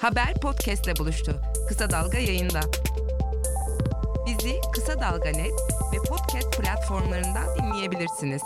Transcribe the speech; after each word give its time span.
Haber 0.00 0.34
podcastle 0.42 0.96
buluştu. 0.98 1.32
Kısa 1.68 1.90
Dalga 1.90 2.18
yayında. 2.18 2.60
Bizi 4.26 4.52
Kısa 4.74 5.00
Dalga 5.00 5.30
Net 5.30 5.52
ve 5.92 5.96
podcast 6.08 6.60
platformlarından 6.60 7.46
dinleyebilirsiniz. 7.58 8.42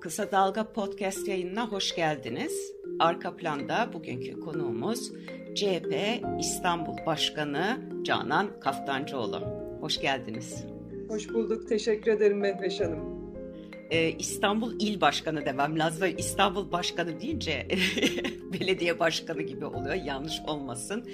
Kısa 0.00 0.32
Dalga 0.32 0.72
podcast 0.72 1.28
yayınına 1.28 1.68
hoş 1.68 1.94
geldiniz. 1.94 2.72
Arka 3.00 3.36
planda 3.36 3.90
bugünkü 3.92 4.40
konuğumuz 4.40 5.12
CHP 5.54 5.94
İstanbul 6.40 6.96
Başkanı 7.06 7.80
Canan 8.02 8.60
Kaftancıoğlu. 8.60 9.40
Hoş 9.80 10.00
geldiniz. 10.00 10.64
Hoş 11.08 11.28
bulduk. 11.28 11.68
Teşekkür 11.68 12.12
ederim 12.12 12.38
Mehveş 12.38 12.80
Hanım 12.80 13.11
e, 13.92 14.10
İstanbul 14.10 14.80
İl 14.80 15.00
Başkanı 15.00 15.46
demem 15.46 15.78
lazım. 15.78 16.08
İstanbul 16.18 16.72
Başkanı 16.72 17.20
deyince 17.20 17.68
belediye 18.52 18.98
başkanı 18.98 19.42
gibi 19.42 19.64
oluyor. 19.64 19.94
Yanlış 19.94 20.40
olmasın. 20.46 21.08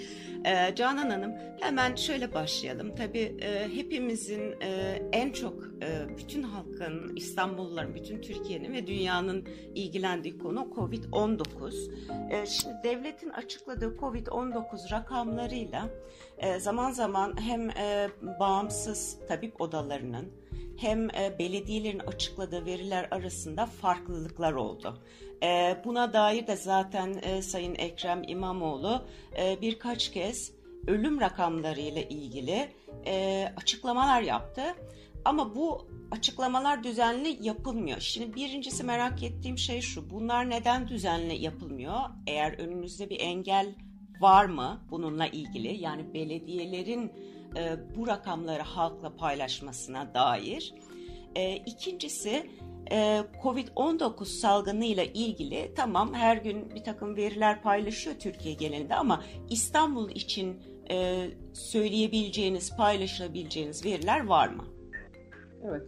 E, 0.45 0.75
Canan 0.75 1.11
Hanım 1.11 1.33
hemen 1.61 1.95
şöyle 1.95 2.35
başlayalım. 2.35 2.95
Tabii 2.97 3.37
e, 3.41 3.69
hepimizin 3.75 4.55
e, 4.63 5.03
en 5.13 5.33
çok 5.33 5.55
e, 5.83 6.19
bütün 6.19 6.43
halkın, 6.43 7.17
İstanbulluların, 7.17 7.95
bütün 7.95 8.21
Türkiye'nin 8.21 8.73
ve 8.73 8.87
dünyanın 8.87 9.49
ilgilendiği 9.75 10.39
konu 10.39 10.69
Covid-19. 10.77 11.91
E, 12.31 12.47
şimdi 12.47 12.77
devletin 12.85 13.31
açıkladığı 13.31 13.97
Covid-19 13.97 14.93
rakamlarıyla 14.93 15.89
e, 16.39 16.61
zaman 16.61 16.91
zaman 16.91 17.41
hem 17.41 17.71
e, 17.71 18.09
bağımsız 18.41 19.19
tabip 19.29 19.61
odalarının 19.61 20.33
hem 20.79 21.11
e, 21.11 21.39
belediyelerin 21.39 21.99
açıkladığı 21.99 22.67
veriler 22.67 23.09
arasında 23.11 23.67
farklılıklar 23.67 24.53
oldu. 24.53 24.99
E, 25.43 25.77
buna 25.85 26.13
dair 26.13 26.47
de 26.47 26.57
zaten 26.57 27.21
e, 27.23 27.43
Sayın 27.43 27.75
Ekrem 27.75 28.23
İmamoğlu 28.27 29.03
birkaç 29.63 30.13
kez 30.13 30.53
ölüm 30.87 31.21
rakamları 31.21 31.81
ile 31.81 32.09
ilgili 32.09 32.69
açıklamalar 33.57 34.23
yaptı. 34.23 34.63
Ama 35.25 35.55
bu 35.55 35.89
açıklamalar 36.11 36.85
düzenli 36.85 37.39
yapılmıyor. 37.41 38.01
Şimdi 38.01 38.35
birincisi 38.35 38.85
merak 38.85 39.23
ettiğim 39.23 39.59
şey 39.59 39.81
şu. 39.81 40.11
Bunlar 40.11 40.51
neden 40.51 40.89
düzenli 40.89 41.43
yapılmıyor? 41.43 42.01
Eğer 42.27 42.53
önünüzde 42.53 43.11
bir 43.11 43.21
engel 43.21 43.75
var 44.21 44.45
mı 44.45 44.81
bununla 44.91 45.27
ilgili? 45.27 45.83
Yani 45.83 46.15
belediyelerin 46.15 47.13
e, 47.59 47.77
bu 47.97 48.07
rakamları 48.07 48.63
halkla 48.63 49.17
paylaşmasına 49.17 50.15
dair. 50.15 50.75
E, 51.35 51.57
ikincisi 51.57 52.47
e, 52.91 53.21
Covid-19 53.43 54.25
salgınıyla 54.25 55.05
ilgili 55.05 55.73
tamam 55.77 56.15
her 56.15 56.37
gün 56.37 56.75
bir 56.75 56.85
takım 56.85 57.17
veriler 57.17 57.63
paylaşıyor 57.63 58.17
Türkiye 58.17 58.55
genelinde 58.55 58.95
ama 58.95 59.25
İstanbul 59.51 60.11
için 60.11 60.57
e, 60.91 61.27
söyleyebileceğiniz, 61.53 62.77
paylaşabileceğiniz 62.77 63.85
veriler 63.85 64.27
var 64.27 64.49
mı? 64.49 64.65
Evet. 65.69 65.83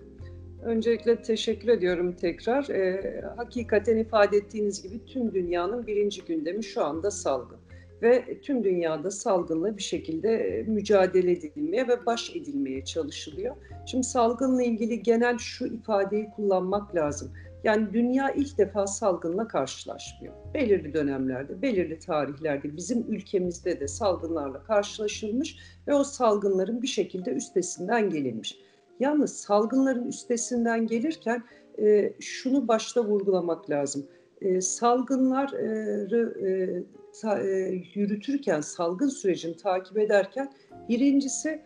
Öncelikle 0.64 1.22
teşekkür 1.22 1.68
ediyorum 1.68 2.12
tekrar. 2.12 2.68
E, 2.68 3.20
hakikaten 3.36 3.96
ifade 3.96 4.36
ettiğiniz 4.36 4.82
gibi 4.82 5.04
tüm 5.06 5.34
dünyanın 5.34 5.86
birinci 5.86 6.24
gündemi 6.24 6.64
şu 6.64 6.84
anda 6.84 7.10
salgın 7.10 7.58
ve 8.02 8.40
tüm 8.42 8.64
dünyada 8.64 9.10
salgınla 9.10 9.76
bir 9.76 9.82
şekilde 9.82 10.28
e, 10.28 10.62
mücadele 10.62 11.32
edilmeye 11.32 11.88
ve 11.88 12.06
baş 12.06 12.36
edilmeye 12.36 12.84
çalışılıyor. 12.84 13.56
Şimdi 13.86 14.04
salgınla 14.04 14.62
ilgili 14.62 15.02
genel 15.02 15.38
şu 15.38 15.66
ifadeyi 15.66 16.30
kullanmak 16.36 16.94
lazım. 16.94 17.32
Yani 17.64 17.92
dünya 17.92 18.30
ilk 18.30 18.58
defa 18.58 18.86
salgınla 18.86 19.48
karşılaşmıyor. 19.48 20.34
Belirli 20.54 20.94
dönemlerde, 20.94 21.62
belirli 21.62 21.98
tarihlerde 21.98 22.76
bizim 22.76 23.04
ülkemizde 23.08 23.80
de 23.80 23.88
salgınlarla 23.88 24.62
karşılaşılmış 24.62 25.56
ve 25.88 25.94
o 25.94 26.04
salgınların 26.04 26.82
bir 26.82 26.88
şekilde 26.88 27.30
üstesinden 27.30 28.10
gelinmiş. 28.10 28.58
Yalnız 29.00 29.36
salgınların 29.36 30.08
üstesinden 30.08 30.86
gelirken 30.86 31.42
e, 31.78 32.12
şunu 32.20 32.68
başta 32.68 33.04
vurgulamak 33.04 33.70
lazım. 33.70 34.06
E, 34.40 34.60
salgınları 34.60 36.46
e, 36.46 36.48
yürütürken, 37.94 38.60
salgın 38.60 39.08
sürecini 39.08 39.56
takip 39.56 39.98
ederken 39.98 40.52
birincisi 40.88 41.62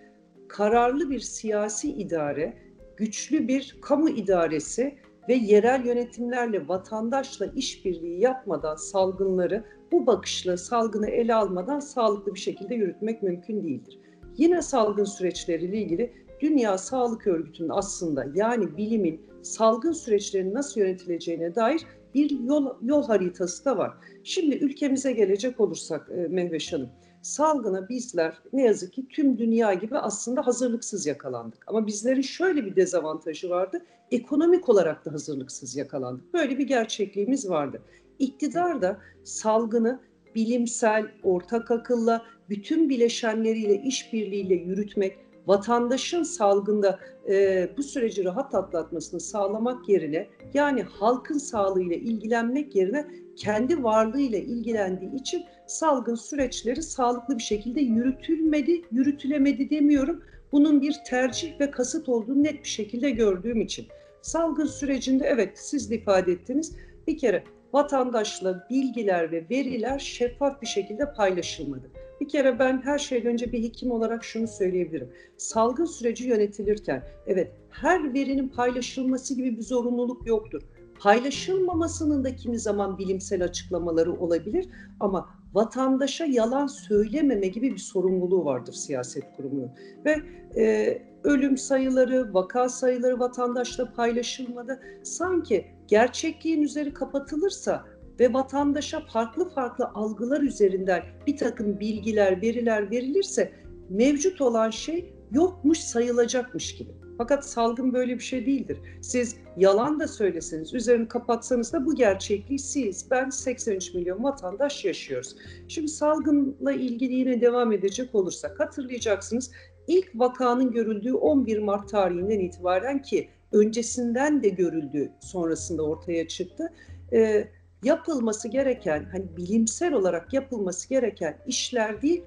kararlı 0.48 1.10
bir 1.10 1.20
siyasi 1.20 1.92
idare, 1.92 2.56
güçlü 2.96 3.48
bir 3.48 3.76
kamu 3.82 4.10
idaresi 4.10 4.94
ve 5.28 5.34
yerel 5.34 5.84
yönetimlerle 5.86 6.68
vatandaşla 6.68 7.46
işbirliği 7.46 8.20
yapmadan 8.20 8.76
salgınları 8.76 9.64
bu 9.92 10.06
bakışla 10.06 10.56
salgını 10.56 11.10
ele 11.10 11.34
almadan 11.34 11.80
sağlıklı 11.80 12.34
bir 12.34 12.40
şekilde 12.40 12.74
yürütmek 12.74 13.22
mümkün 13.22 13.62
değildir. 13.62 13.98
Yine 14.36 14.62
salgın 14.62 15.04
süreçleriyle 15.04 15.78
ilgili 15.78 16.12
Dünya 16.40 16.78
Sağlık 16.78 17.26
Örgütü'nün 17.26 17.68
aslında 17.68 18.26
yani 18.34 18.76
bilimin 18.76 19.26
salgın 19.42 19.92
süreçlerinin 19.92 20.54
nasıl 20.54 20.80
yönetileceğine 20.80 21.54
dair 21.54 21.86
bir 22.14 22.30
yol, 22.40 22.66
yol 22.82 23.06
haritası 23.06 23.64
da 23.64 23.78
var. 23.78 23.94
Şimdi 24.24 24.56
ülkemize 24.56 25.12
gelecek 25.12 25.60
olursak 25.60 26.10
e, 26.10 26.28
Mehveş 26.28 26.72
Hanım, 26.72 26.90
salgına 27.22 27.88
bizler 27.88 28.38
ne 28.52 28.62
yazık 28.62 28.92
ki 28.92 29.08
tüm 29.08 29.38
dünya 29.38 29.74
gibi 29.74 29.98
aslında 29.98 30.46
hazırlıksız 30.46 31.06
yakalandık. 31.06 31.64
Ama 31.66 31.86
bizlerin 31.86 32.20
şöyle 32.20 32.66
bir 32.66 32.76
dezavantajı 32.76 33.50
vardı, 33.50 33.82
ekonomik 34.10 34.68
olarak 34.68 35.04
da 35.04 35.12
hazırlıksız 35.12 35.76
yakalandık. 35.76 36.34
Böyle 36.34 36.58
bir 36.58 36.66
gerçekliğimiz 36.66 37.50
vardı. 37.50 37.82
İktidar 38.18 38.82
da 38.82 38.98
salgını 39.24 40.00
bilimsel, 40.34 41.06
ortak 41.22 41.70
akılla, 41.70 42.22
bütün 42.48 42.88
bileşenleriyle 42.88 43.82
işbirliğiyle 43.82 44.54
yürütmek, 44.54 45.18
vatandaşın 45.46 46.22
salgında 46.22 46.98
e, 47.28 47.68
bu 47.76 47.82
süreci 47.82 48.24
rahat 48.24 48.54
atlatmasını 48.54 49.20
sağlamak 49.20 49.88
yerine 49.88 50.28
yani 50.54 50.82
halkın 50.82 51.38
sağlığıyla 51.38 51.96
ilgilenmek 51.96 52.76
yerine 52.76 53.06
kendi 53.36 53.82
varlığıyla 53.82 54.38
ilgilendiği 54.38 55.14
için 55.14 55.44
salgın 55.66 56.14
süreçleri 56.14 56.82
sağlıklı 56.82 57.38
bir 57.38 57.42
şekilde 57.42 57.80
yürütülmedi, 57.80 58.82
yürütülemedi 58.92 59.70
demiyorum. 59.70 60.22
Bunun 60.52 60.82
bir 60.82 60.96
tercih 61.06 61.60
ve 61.60 61.70
kasıt 61.70 62.08
olduğunu 62.08 62.42
net 62.42 62.62
bir 62.62 62.68
şekilde 62.68 63.10
gördüğüm 63.10 63.60
için. 63.60 63.86
Salgın 64.22 64.66
sürecinde 64.66 65.26
evet 65.26 65.50
siz 65.54 65.90
de 65.90 65.96
ifade 65.96 66.32
ettiniz. 66.32 66.76
Bir 67.06 67.18
kere 67.18 67.44
vatandaşla 67.72 68.66
bilgiler 68.70 69.32
ve 69.32 69.46
veriler 69.50 69.98
şeffaf 69.98 70.62
bir 70.62 70.66
şekilde 70.66 71.12
paylaşılmadı. 71.12 71.90
Bir 72.20 72.28
kere 72.28 72.58
ben 72.58 72.82
her 72.82 72.98
şeyden 72.98 73.32
önce 73.32 73.52
bir 73.52 73.62
hekim 73.62 73.90
olarak 73.90 74.24
şunu 74.24 74.48
söyleyebilirim. 74.48 75.08
Salgın 75.36 75.84
süreci 75.84 76.28
yönetilirken 76.28 77.04
evet 77.26 77.52
her 77.70 78.14
verinin 78.14 78.48
paylaşılması 78.48 79.34
gibi 79.34 79.56
bir 79.56 79.62
zorunluluk 79.62 80.26
yoktur. 80.26 80.62
Paylaşılmamasının 81.00 82.24
da 82.24 82.36
kimi 82.36 82.58
zaman 82.58 82.98
bilimsel 82.98 83.44
açıklamaları 83.44 84.12
olabilir 84.12 84.68
ama 85.00 85.28
vatandaşa 85.54 86.24
yalan 86.24 86.66
söylememe 86.66 87.46
gibi 87.46 87.72
bir 87.72 87.78
sorumluluğu 87.78 88.44
vardır 88.44 88.72
siyaset 88.72 89.24
kurumunun. 89.36 89.70
Ve 90.04 90.16
e, 90.56 90.98
ölüm 91.24 91.56
sayıları, 91.56 92.34
vaka 92.34 92.68
sayıları 92.68 93.20
vatandaşla 93.20 93.92
paylaşılmadı. 93.92 94.80
Sanki 95.02 95.66
gerçekliğin 95.86 96.62
üzeri 96.62 96.94
kapatılırsa 96.94 97.84
ve 98.20 98.32
vatandaşa 98.32 99.00
farklı 99.00 99.50
farklı 99.50 99.90
algılar 99.94 100.40
üzerinden 100.40 101.02
bir 101.26 101.36
takım 101.36 101.80
bilgiler, 101.80 102.42
veriler 102.42 102.90
verilirse 102.90 103.52
mevcut 103.90 104.40
olan 104.40 104.70
şey 104.70 105.14
yokmuş 105.32 105.78
sayılacakmış 105.78 106.76
gibi. 106.76 106.90
Fakat 107.18 107.44
salgın 107.44 107.92
böyle 107.92 108.14
bir 108.14 108.22
şey 108.22 108.46
değildir. 108.46 108.78
Siz 109.02 109.36
yalan 109.56 110.00
da 110.00 110.08
söyleseniz, 110.08 110.74
üzerini 110.74 111.08
kapatsanız 111.08 111.72
da 111.72 111.86
bu 111.86 111.94
gerçekliği 111.94 112.58
siz, 112.58 113.10
ben 113.10 113.30
83 113.30 113.94
milyon 113.94 114.24
vatandaş 114.24 114.84
yaşıyoruz. 114.84 115.36
Şimdi 115.68 115.88
salgınla 115.88 116.72
ilgili 116.72 117.14
yine 117.14 117.40
devam 117.40 117.72
edecek 117.72 118.14
olursak 118.14 118.60
hatırlayacaksınız 118.60 119.50
ilk 119.88 120.10
vakanın 120.14 120.72
görüldüğü 120.72 121.14
11 121.14 121.58
Mart 121.58 121.88
tarihinden 121.88 122.38
itibaren 122.40 123.02
ki 123.02 123.28
öncesinden 123.52 124.42
de 124.42 124.48
görüldü 124.48 125.12
sonrasında 125.20 125.82
ortaya 125.82 126.28
çıktı. 126.28 126.72
Ee, 127.12 127.48
yapılması 127.84 128.48
gereken 128.48 129.08
hani 129.12 129.36
bilimsel 129.36 129.92
olarak 129.92 130.32
yapılması 130.32 130.88
gereken 130.88 131.38
işler 131.46 132.02
değil 132.02 132.24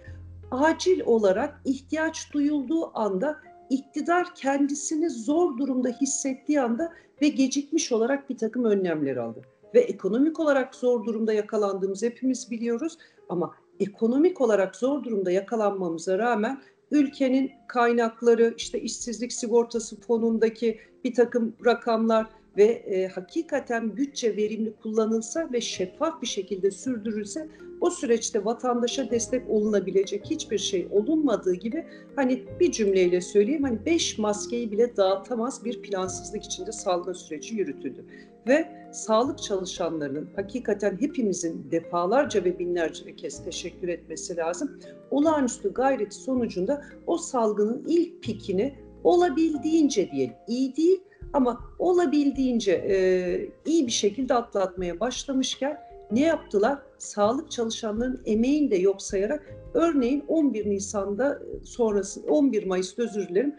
acil 0.51 1.01
olarak 1.05 1.61
ihtiyaç 1.65 2.33
duyulduğu 2.33 2.97
anda 2.97 3.39
iktidar 3.69 4.35
kendisini 4.35 5.09
zor 5.09 5.57
durumda 5.57 5.89
hissettiği 5.89 6.61
anda 6.61 6.93
ve 7.21 7.27
gecikmiş 7.27 7.91
olarak 7.91 8.29
bir 8.29 8.37
takım 8.37 8.65
önlemler 8.65 9.17
aldı. 9.17 9.41
Ve 9.73 9.79
ekonomik 9.79 10.39
olarak 10.39 10.75
zor 10.75 11.05
durumda 11.05 11.33
yakalandığımız 11.33 12.03
hepimiz 12.03 12.51
biliyoruz 12.51 12.97
ama 13.29 13.53
ekonomik 13.79 14.41
olarak 14.41 14.75
zor 14.75 15.03
durumda 15.03 15.31
yakalanmamıza 15.31 16.17
rağmen 16.17 16.61
ülkenin 16.91 17.51
kaynakları 17.67 18.53
işte 18.57 18.81
işsizlik 18.81 19.33
sigortası 19.33 20.01
fonundaki 20.01 20.79
bir 21.03 21.13
takım 21.13 21.55
rakamlar 21.65 22.27
ve 22.57 22.63
e, 22.63 23.07
hakikaten 23.07 23.97
bütçe 23.97 24.37
verimli 24.37 24.73
kullanılsa 24.75 25.49
ve 25.53 25.61
şeffaf 25.61 26.21
bir 26.21 26.27
şekilde 26.27 26.71
sürdürülse 26.71 27.47
o 27.81 27.89
süreçte 27.89 28.45
vatandaşa 28.45 29.11
destek 29.11 29.49
olunabilecek 29.49 30.25
hiçbir 30.25 30.57
şey 30.57 30.87
olunmadığı 30.91 31.53
gibi 31.53 31.85
hani 32.15 32.43
bir 32.59 32.71
cümleyle 32.71 33.21
söyleyeyim 33.21 33.63
hani 33.63 33.85
beş 33.85 34.17
maskeyi 34.17 34.71
bile 34.71 34.97
dağıtamaz 34.97 35.65
bir 35.65 35.81
plansızlık 35.81 36.43
içinde 36.43 36.71
salgın 36.71 37.13
süreci 37.13 37.55
yürütüldü. 37.55 38.05
Ve 38.47 38.67
sağlık 38.91 39.43
çalışanlarının 39.43 40.29
hakikaten 40.35 40.97
hepimizin 41.01 41.71
defalarca 41.71 42.43
ve 42.43 42.59
binlerce 42.59 43.15
kez 43.15 43.43
teşekkür 43.43 43.87
etmesi 43.87 44.37
lazım. 44.37 44.79
Olağanüstü 45.11 45.73
gayreti 45.73 46.15
sonucunda 46.15 46.85
o 47.07 47.17
salgının 47.17 47.85
ilk 47.87 48.23
pikini 48.23 48.75
olabildiğince 49.03 50.11
diyelim 50.11 50.35
iyi 50.47 50.75
değil 50.75 51.01
ama 51.33 51.61
olabildiğince 51.79 52.71
e, 52.71 53.49
iyi 53.65 53.87
bir 53.87 53.91
şekilde 53.91 54.33
atlatmaya 54.33 54.99
başlamışken 54.99 55.79
ne 56.11 56.19
yaptılar? 56.19 56.79
Sağlık 56.97 57.51
çalışanlarının 57.51 58.21
emeğini 58.25 58.71
de 58.71 58.75
yok 58.75 59.01
sayarak 59.01 59.55
örneğin 59.73 60.23
11 60.27 60.69
Nisan'da 60.69 61.41
sonrası 61.63 62.21
11 62.27 62.65
Mayıs'ta 62.65 63.03
özür 63.03 63.27
dilerim 63.27 63.55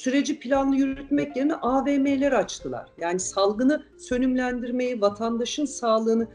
süreci 0.00 0.38
planlı 0.38 0.76
yürütmek 0.76 1.36
yerine 1.36 1.54
AVM'ler 1.54 2.32
açtılar. 2.32 2.88
Yani 3.00 3.20
salgını 3.20 3.82
sönümlendirmeyi, 3.98 5.00
vatandaşın 5.00 5.64
sağlığını 5.64 6.28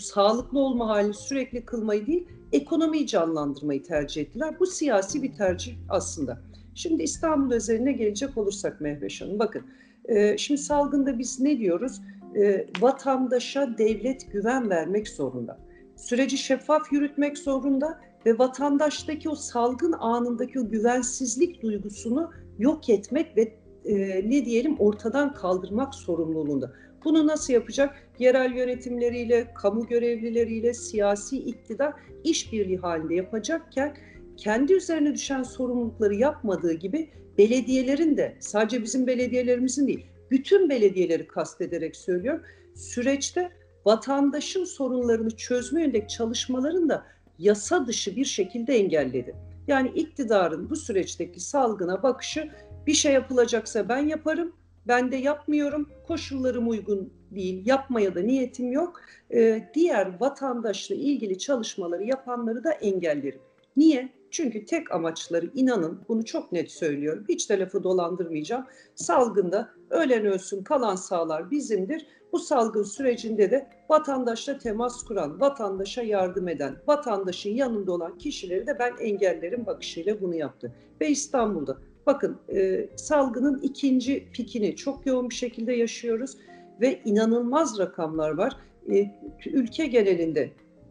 sağlıklı 0.00 0.58
olma 0.58 0.88
halini 0.88 1.14
sürekli 1.14 1.64
kılmayı 1.64 2.06
değil, 2.06 2.28
ekonomiyi 2.52 3.06
canlandırmayı 3.06 3.82
tercih 3.82 4.22
ettiler. 4.22 4.60
Bu 4.60 4.66
siyasi 4.66 5.22
bir 5.22 5.32
tercih 5.32 5.74
aslında. 5.88 6.40
Şimdi 6.74 7.02
İstanbul 7.02 7.54
özeline 7.54 7.92
gelecek 7.92 8.38
olursak 8.38 8.80
Mehveş 8.80 9.20
Hanım, 9.20 9.38
bakın 9.38 9.62
e, 10.10 10.38
şimdi 10.38 10.60
salgında 10.60 11.18
biz 11.18 11.40
ne 11.40 11.58
diyoruz? 11.58 12.00
E, 12.36 12.66
vatandaşa 12.80 13.78
devlet 13.78 14.32
güven 14.32 14.70
vermek 14.70 15.08
zorunda. 15.08 15.58
Süreci 15.96 16.38
şeffaf 16.38 16.92
yürütmek 16.92 17.38
zorunda 17.38 18.00
ve 18.26 18.38
vatandaştaki 18.38 19.28
o 19.28 19.34
salgın 19.34 19.92
anındaki 19.92 20.60
o 20.60 20.68
güvensizlik 20.68 21.62
duygusunu 21.62 22.30
yok 22.58 22.88
etmek 22.88 23.36
ve 23.36 23.52
e, 23.84 23.96
ne 24.30 24.44
diyelim 24.44 24.76
ortadan 24.78 25.34
kaldırmak 25.34 25.94
sorumluluğunda. 25.94 26.72
Bunu 27.04 27.26
nasıl 27.26 27.52
yapacak? 27.52 27.96
Yerel 28.18 28.52
yönetimleriyle, 28.52 29.54
kamu 29.54 29.86
görevlileriyle, 29.86 30.74
siyasi 30.74 31.38
iktidar 31.38 31.94
işbirliği 32.24 32.78
halinde 32.78 33.14
yapacakken 33.14 33.96
kendi 34.36 34.72
üzerine 34.72 35.14
düşen 35.14 35.42
sorumlulukları 35.42 36.14
yapmadığı 36.14 36.72
gibi 36.72 37.10
belediyelerin 37.40 38.16
de 38.16 38.36
sadece 38.40 38.82
bizim 38.82 39.06
belediyelerimizin 39.06 39.86
değil, 39.86 40.06
bütün 40.30 40.68
belediyeleri 40.68 41.26
kastederek 41.26 41.96
söylüyorum. 41.96 42.42
Süreçte 42.74 43.50
vatandaşın 43.84 44.64
sorunlarını 44.64 45.30
çözme 45.30 45.82
yöndeki 45.82 46.08
çalışmaların 46.08 46.88
da 46.88 47.06
yasa 47.38 47.86
dışı 47.86 48.16
bir 48.16 48.24
şekilde 48.24 48.74
engelledi. 48.74 49.36
Yani 49.68 49.88
iktidarın 49.88 50.70
bu 50.70 50.76
süreçteki 50.76 51.40
salgına 51.40 52.02
bakışı 52.02 52.50
bir 52.86 52.94
şey 52.94 53.12
yapılacaksa 53.12 53.88
ben 53.88 54.08
yaparım, 54.08 54.52
ben 54.88 55.12
de 55.12 55.16
yapmıyorum, 55.16 55.90
koşullarım 56.06 56.68
uygun 56.68 57.12
değil, 57.30 57.66
yapmaya 57.66 58.14
da 58.14 58.20
niyetim 58.20 58.72
yok. 58.72 59.00
Ee, 59.34 59.68
diğer 59.74 60.20
vatandaşla 60.20 60.94
ilgili 60.94 61.38
çalışmaları 61.38 62.04
yapanları 62.04 62.64
da 62.64 62.72
engellerim. 62.72 63.40
Niye? 63.76 64.19
Çünkü 64.30 64.64
tek 64.64 64.92
amaçları 64.92 65.50
inanın 65.54 66.00
bunu 66.08 66.24
çok 66.24 66.52
net 66.52 66.70
söylüyorum. 66.70 67.24
Hiç 67.28 67.50
de 67.50 67.58
lafı 67.58 67.84
dolandırmayacağım. 67.84 68.66
Salgında 68.94 69.68
ölen 69.90 70.26
ölsün 70.26 70.62
kalan 70.62 70.96
sağlar 70.96 71.50
bizimdir. 71.50 72.06
Bu 72.32 72.38
salgın 72.38 72.82
sürecinde 72.82 73.50
de 73.50 73.66
vatandaşla 73.88 74.58
temas 74.58 75.04
kuran, 75.04 75.40
vatandaşa 75.40 76.02
yardım 76.02 76.48
eden, 76.48 76.76
vatandaşın 76.86 77.50
yanında 77.50 77.92
olan 77.92 78.18
kişileri 78.18 78.66
de 78.66 78.78
ben 78.78 78.92
engellerim 79.00 79.66
bakışıyla 79.66 80.20
bunu 80.20 80.34
yaptı. 80.34 80.72
Ve 81.00 81.08
İstanbul'da 81.08 81.78
bakın 82.06 82.36
e, 82.54 82.88
salgının 82.96 83.60
ikinci 83.62 84.30
pikini 84.32 84.76
çok 84.76 85.06
yoğun 85.06 85.30
bir 85.30 85.34
şekilde 85.34 85.72
yaşıyoruz 85.72 86.36
ve 86.80 87.00
inanılmaz 87.04 87.78
rakamlar 87.78 88.30
var. 88.30 88.56
E, 88.92 89.10
ülke 89.46 89.86
genelinde 89.86 90.50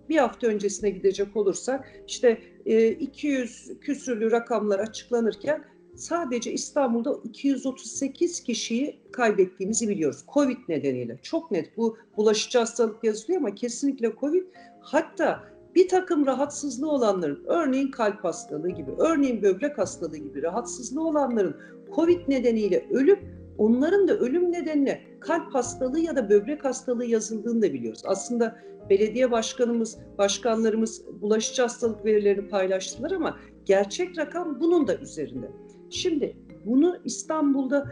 bir 0.09 0.17
hafta 0.17 0.47
öncesine 0.47 0.89
gidecek 0.89 1.37
olursak 1.37 2.03
işte 2.07 2.41
200 2.65 3.69
e, 3.69 3.79
küsürlü 3.79 4.31
rakamlar 4.31 4.79
açıklanırken 4.79 5.63
sadece 5.95 6.53
İstanbul'da 6.53 7.19
238 7.23 8.43
kişiyi 8.43 8.99
kaybettiğimizi 9.11 9.89
biliyoruz. 9.89 10.23
Covid 10.33 10.57
nedeniyle. 10.69 11.19
Çok 11.23 11.51
net 11.51 11.77
bu 11.77 11.97
bulaşıcı 12.17 12.59
hastalık 12.59 13.03
yazılıyor 13.03 13.41
ama 13.41 13.55
kesinlikle 13.55 14.13
Covid. 14.19 14.43
Hatta 14.81 15.43
bir 15.75 15.87
takım 15.87 16.25
rahatsızlığı 16.25 16.91
olanların, 16.91 17.43
örneğin 17.45 17.91
kalp 17.91 18.23
hastalığı 18.23 18.69
gibi, 18.69 18.91
örneğin 18.97 19.41
böbrek 19.41 19.77
hastalığı 19.77 20.17
gibi 20.17 20.43
rahatsızlığı 20.43 21.07
olanların 21.07 21.55
Covid 21.95 22.19
nedeniyle 22.27 22.87
ölüp 22.91 23.19
onların 23.59 24.07
da 24.07 24.17
ölüm 24.17 24.51
nedenine 24.51 25.01
kalp 25.19 25.55
hastalığı 25.55 25.99
ya 25.99 26.15
da 26.15 26.29
böbrek 26.29 26.65
hastalığı 26.65 27.05
yazıldığını 27.05 27.61
da 27.61 27.73
biliyoruz. 27.73 28.01
Aslında 28.05 28.55
belediye 28.89 29.31
başkanımız, 29.31 29.97
başkanlarımız 30.17 31.21
bulaşıcı 31.21 31.61
hastalık 31.61 32.05
verilerini 32.05 32.47
paylaştılar 32.47 33.11
ama 33.11 33.37
gerçek 33.65 34.17
rakam 34.17 34.59
bunun 34.59 34.87
da 34.87 34.97
üzerinde. 34.97 35.51
Şimdi 35.89 36.37
bunu 36.65 36.97
İstanbul'da 37.05 37.91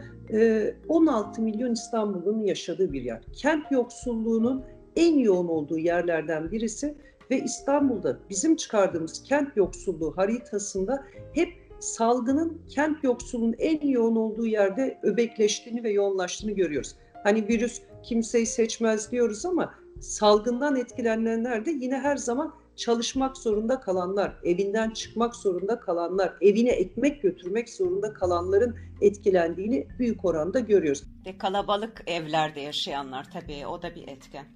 16 0.88 1.42
milyon 1.42 1.72
İstanbul'un 1.72 2.40
yaşadığı 2.40 2.92
bir 2.92 3.02
yer. 3.02 3.22
Kent 3.32 3.72
yoksulluğunun 3.72 4.64
en 4.96 5.18
yoğun 5.18 5.48
olduğu 5.48 5.78
yerlerden 5.78 6.50
birisi 6.50 6.94
ve 7.30 7.40
İstanbul'da 7.40 8.18
bizim 8.30 8.56
çıkardığımız 8.56 9.22
kent 9.22 9.56
yoksulluğu 9.56 10.16
haritasında 10.16 11.04
hep 11.32 11.48
salgının 11.80 12.62
kent 12.68 13.04
yoksulluğunun 13.04 13.56
en 13.58 13.88
yoğun 13.88 14.16
olduğu 14.16 14.46
yerde 14.46 14.98
öbekleştiğini 15.02 15.84
ve 15.84 15.90
yoğunlaştığını 15.90 16.52
görüyoruz. 16.52 16.94
Hani 17.24 17.48
virüs 17.48 17.80
kimseyi 18.02 18.46
seçmez 18.46 19.12
diyoruz 19.12 19.46
ama 19.46 19.74
salgından 20.00 20.76
etkilenenler 20.76 21.66
de 21.66 21.70
yine 21.70 21.98
her 21.98 22.16
zaman 22.16 22.54
çalışmak 22.76 23.36
zorunda 23.36 23.80
kalanlar, 23.80 24.36
evinden 24.44 24.90
çıkmak 24.90 25.36
zorunda 25.36 25.80
kalanlar, 25.80 26.34
evine 26.40 26.70
ekmek 26.70 27.22
götürmek 27.22 27.68
zorunda 27.68 28.12
kalanların 28.12 28.76
etkilendiğini 29.00 29.86
büyük 29.98 30.24
oranda 30.24 30.60
görüyoruz. 30.60 31.02
Ve 31.26 31.38
kalabalık 31.38 32.02
evlerde 32.06 32.60
yaşayanlar 32.60 33.30
tabii 33.32 33.66
o 33.66 33.82
da 33.82 33.94
bir 33.94 34.08
etken. 34.08 34.46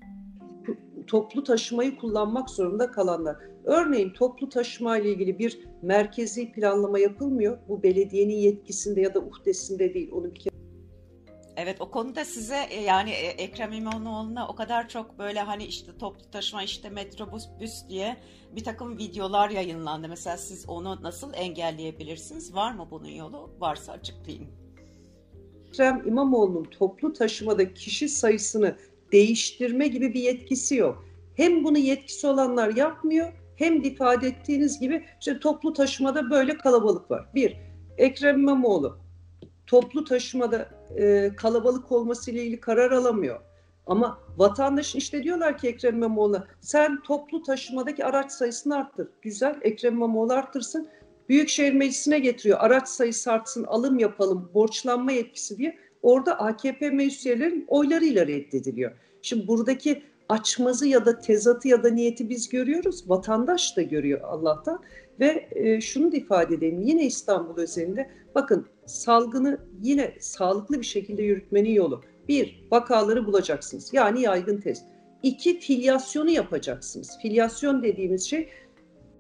Toplu 1.07 1.45
taşımayı 1.45 1.97
kullanmak 1.97 2.51
zorunda 2.51 2.91
kalanlar. 2.91 3.37
Örneğin 3.65 4.11
toplu 4.11 4.49
taşıma 4.49 4.99
ile 4.99 5.11
ilgili 5.11 5.39
bir 5.39 5.61
merkezi 5.82 6.53
planlama 6.53 6.99
yapılmıyor. 6.99 7.59
Bu 7.69 7.82
belediyenin 7.82 8.37
yetkisinde 8.37 9.01
ya 9.01 9.15
da 9.15 9.21
uhdesinde 9.21 9.94
değil. 9.94 10.11
Onu 10.13 10.35
bir 10.35 10.41
kere 10.41 10.53
Evet 11.56 11.81
o 11.81 11.91
konuda 11.91 12.25
size 12.25 12.67
e, 12.71 12.81
yani 12.81 13.11
e, 13.11 13.27
Ekrem 13.27 13.73
İmamoğlu'na 13.73 14.49
o 14.49 14.55
kadar 14.55 14.89
çok 14.89 15.19
böyle 15.19 15.41
hani 15.41 15.65
işte 15.65 15.99
toplu 15.99 16.31
taşıma 16.31 16.63
işte 16.63 16.91
metrobüs 16.91 17.44
büs 17.61 17.89
diye 17.89 18.17
bir 18.56 18.65
takım 18.65 18.99
videolar 18.99 19.51
yayınlandı. 19.51 20.09
Mesela 20.09 20.37
siz 20.37 20.69
onu 20.69 21.03
nasıl 21.03 21.35
engelleyebilirsiniz? 21.35 22.55
Var 22.55 22.73
mı 22.73 22.89
bunun 22.91 23.09
yolu? 23.09 23.51
Varsa 23.61 23.93
açıklayın. 23.93 24.47
Ekrem 25.69 26.03
İmamoğlu'nun 26.06 26.65
toplu 26.65 27.13
taşımada 27.13 27.75
kişi 27.75 28.09
sayısını 28.09 28.77
değiştirme 29.13 29.87
gibi 29.87 30.15
bir 30.15 30.21
yetkisi 30.21 30.77
yok. 30.77 31.05
Hem 31.35 31.65
bunu 31.65 31.79
yetkisi 31.79 32.27
olanlar 32.27 32.77
yapmıyor 32.77 33.33
hem 33.57 33.85
de 33.85 33.89
ifade 33.89 34.27
ettiğiniz 34.29 34.81
gibi 34.81 35.05
işte 35.21 35.39
toplu 35.39 35.73
taşımada 35.73 36.31
böyle 36.31 36.57
kalabalık 36.59 37.11
var. 37.11 37.29
Bir, 37.35 37.57
Ekrem 37.99 38.41
İmamoğlu 38.41 38.99
toplu 39.67 40.05
taşımada 40.05 40.69
e, 40.97 41.31
kalabalık 41.37 41.93
olması 41.93 42.31
ile 42.31 42.43
ilgili 42.43 42.61
karar 42.61 42.91
alamıyor. 42.91 43.41
Ama 43.87 44.19
vatandaş 44.37 44.95
işte 44.95 45.23
diyorlar 45.23 45.59
ki 45.59 45.69
Ekrem 45.69 45.95
İmamoğlu'na 45.95 46.47
sen 46.61 47.03
toplu 47.03 47.43
taşımadaki 47.43 48.05
araç 48.05 48.33
sayısını 48.33 48.77
arttır. 48.77 49.09
Güzel 49.23 49.59
Ekrem 49.63 49.95
İmamoğlu 49.95 50.33
arttırsın. 50.33 50.89
Büyükşehir 51.29 51.73
Meclisi'ne 51.73 52.19
getiriyor. 52.19 52.59
Araç 52.61 52.89
sayısı 52.89 53.33
artsın, 53.33 53.65
alım 53.65 53.99
yapalım, 53.99 54.51
borçlanma 54.55 55.13
yetkisi 55.13 55.59
diye. 55.59 55.79
Orada 56.03 56.39
AKP 56.39 56.91
meclis 56.91 57.27
üyelerinin 57.27 57.65
oylarıyla 57.69 58.27
reddediliyor. 58.27 58.93
Şimdi 59.23 59.49
buradaki 59.49 60.03
açmazı 60.29 60.87
ya 60.87 61.06
da 61.06 61.19
tezatı 61.19 61.69
ya 61.69 61.85
da 61.85 61.91
niyeti 61.91 62.29
biz 62.29 62.49
görüyoruz. 62.49 63.11
Vatandaş 63.11 63.77
da 63.77 63.82
görüyor 63.82 64.21
Allah'tan. 64.21 64.82
Ve 65.21 65.49
e, 65.51 65.81
şunu 65.81 66.13
da 66.13 66.17
ifade 66.17 66.55
edeyim. 66.55 66.81
Yine 66.81 67.06
İstanbul 67.06 67.56
özelinde 67.56 68.11
bakın 68.35 68.67
salgını 68.87 69.59
yine 69.82 70.15
sağlıklı 70.21 70.81
bir 70.81 70.87
şekilde 70.87 71.23
yürütmenin 71.23 71.71
yolu. 71.71 72.03
Bir, 72.29 72.65
vakaları 72.71 73.27
bulacaksınız. 73.27 73.94
Yani 73.94 74.23
yaygın 74.23 74.61
test. 74.61 74.85
İki, 75.23 75.61
filyasyonu 75.61 76.31
yapacaksınız. 76.31 77.19
Filyasyon 77.23 77.82
dediğimiz 77.82 78.23
şey 78.23 78.49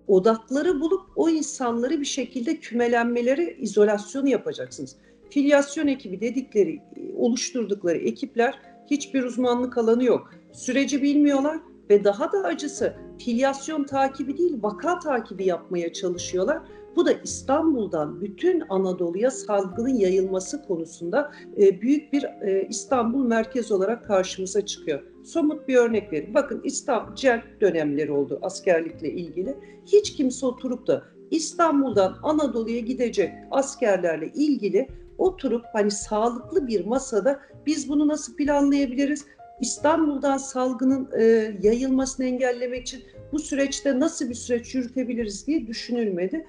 odakları 0.08 0.80
bulup 0.80 1.02
o 1.16 1.28
insanları 1.28 2.00
bir 2.00 2.04
şekilde 2.04 2.56
kümelenmeleri, 2.56 3.56
izolasyonu 3.60 4.28
yapacaksınız. 4.28 4.96
Filyasyon 5.32 5.86
ekibi 5.86 6.20
dedikleri, 6.20 6.82
oluşturdukları 7.16 7.98
ekipler 7.98 8.58
Hiçbir 8.90 9.22
uzmanlık 9.22 9.78
alanı 9.78 10.04
yok. 10.04 10.30
Süreci 10.52 11.02
bilmiyorlar 11.02 11.58
ve 11.90 12.04
daha 12.04 12.32
da 12.32 12.38
acısı 12.38 12.96
filyasyon 13.18 13.84
takibi 13.84 14.38
değil 14.38 14.58
vaka 14.62 14.98
takibi 14.98 15.44
yapmaya 15.44 15.92
çalışıyorlar. 15.92 16.62
Bu 16.96 17.06
da 17.06 17.12
İstanbul'dan 17.12 18.20
bütün 18.20 18.62
Anadolu'ya 18.68 19.30
salgının 19.30 19.94
yayılması 19.94 20.62
konusunda 20.62 21.32
e, 21.58 21.80
büyük 21.80 22.12
bir 22.12 22.24
e, 22.24 22.66
İstanbul 22.68 23.24
merkez 23.24 23.72
olarak 23.72 24.06
karşımıza 24.06 24.66
çıkıyor. 24.66 25.02
Somut 25.24 25.68
bir 25.68 25.76
örnek 25.76 26.12
vereyim. 26.12 26.34
Bakın 26.34 26.60
İstanbul 26.64 27.14
celp 27.14 27.60
dönemleri 27.60 28.12
oldu 28.12 28.38
askerlikle 28.42 29.12
ilgili. 29.12 29.56
Hiç 29.86 30.16
kimse 30.16 30.46
oturup 30.46 30.86
da 30.86 31.04
İstanbul'dan 31.30 32.16
Anadolu'ya 32.22 32.80
gidecek 32.80 33.32
askerlerle 33.50 34.32
ilgili 34.34 34.88
oturup 35.18 35.64
hani 35.72 35.90
sağlıklı 35.90 36.66
bir 36.66 36.86
masada 36.86 37.40
biz 37.66 37.88
bunu 37.88 38.08
nasıl 38.08 38.36
planlayabiliriz? 38.36 39.26
İstanbul'dan 39.60 40.36
salgının 40.36 41.08
e, 41.18 41.22
yayılmasını 41.62 42.26
engellemek 42.26 42.82
için 42.82 43.02
bu 43.32 43.38
süreçte 43.38 44.00
nasıl 44.00 44.28
bir 44.28 44.34
süreç 44.34 44.74
yürütebiliriz 44.74 45.46
diye 45.46 45.66
düşünülmedi. 45.66 46.46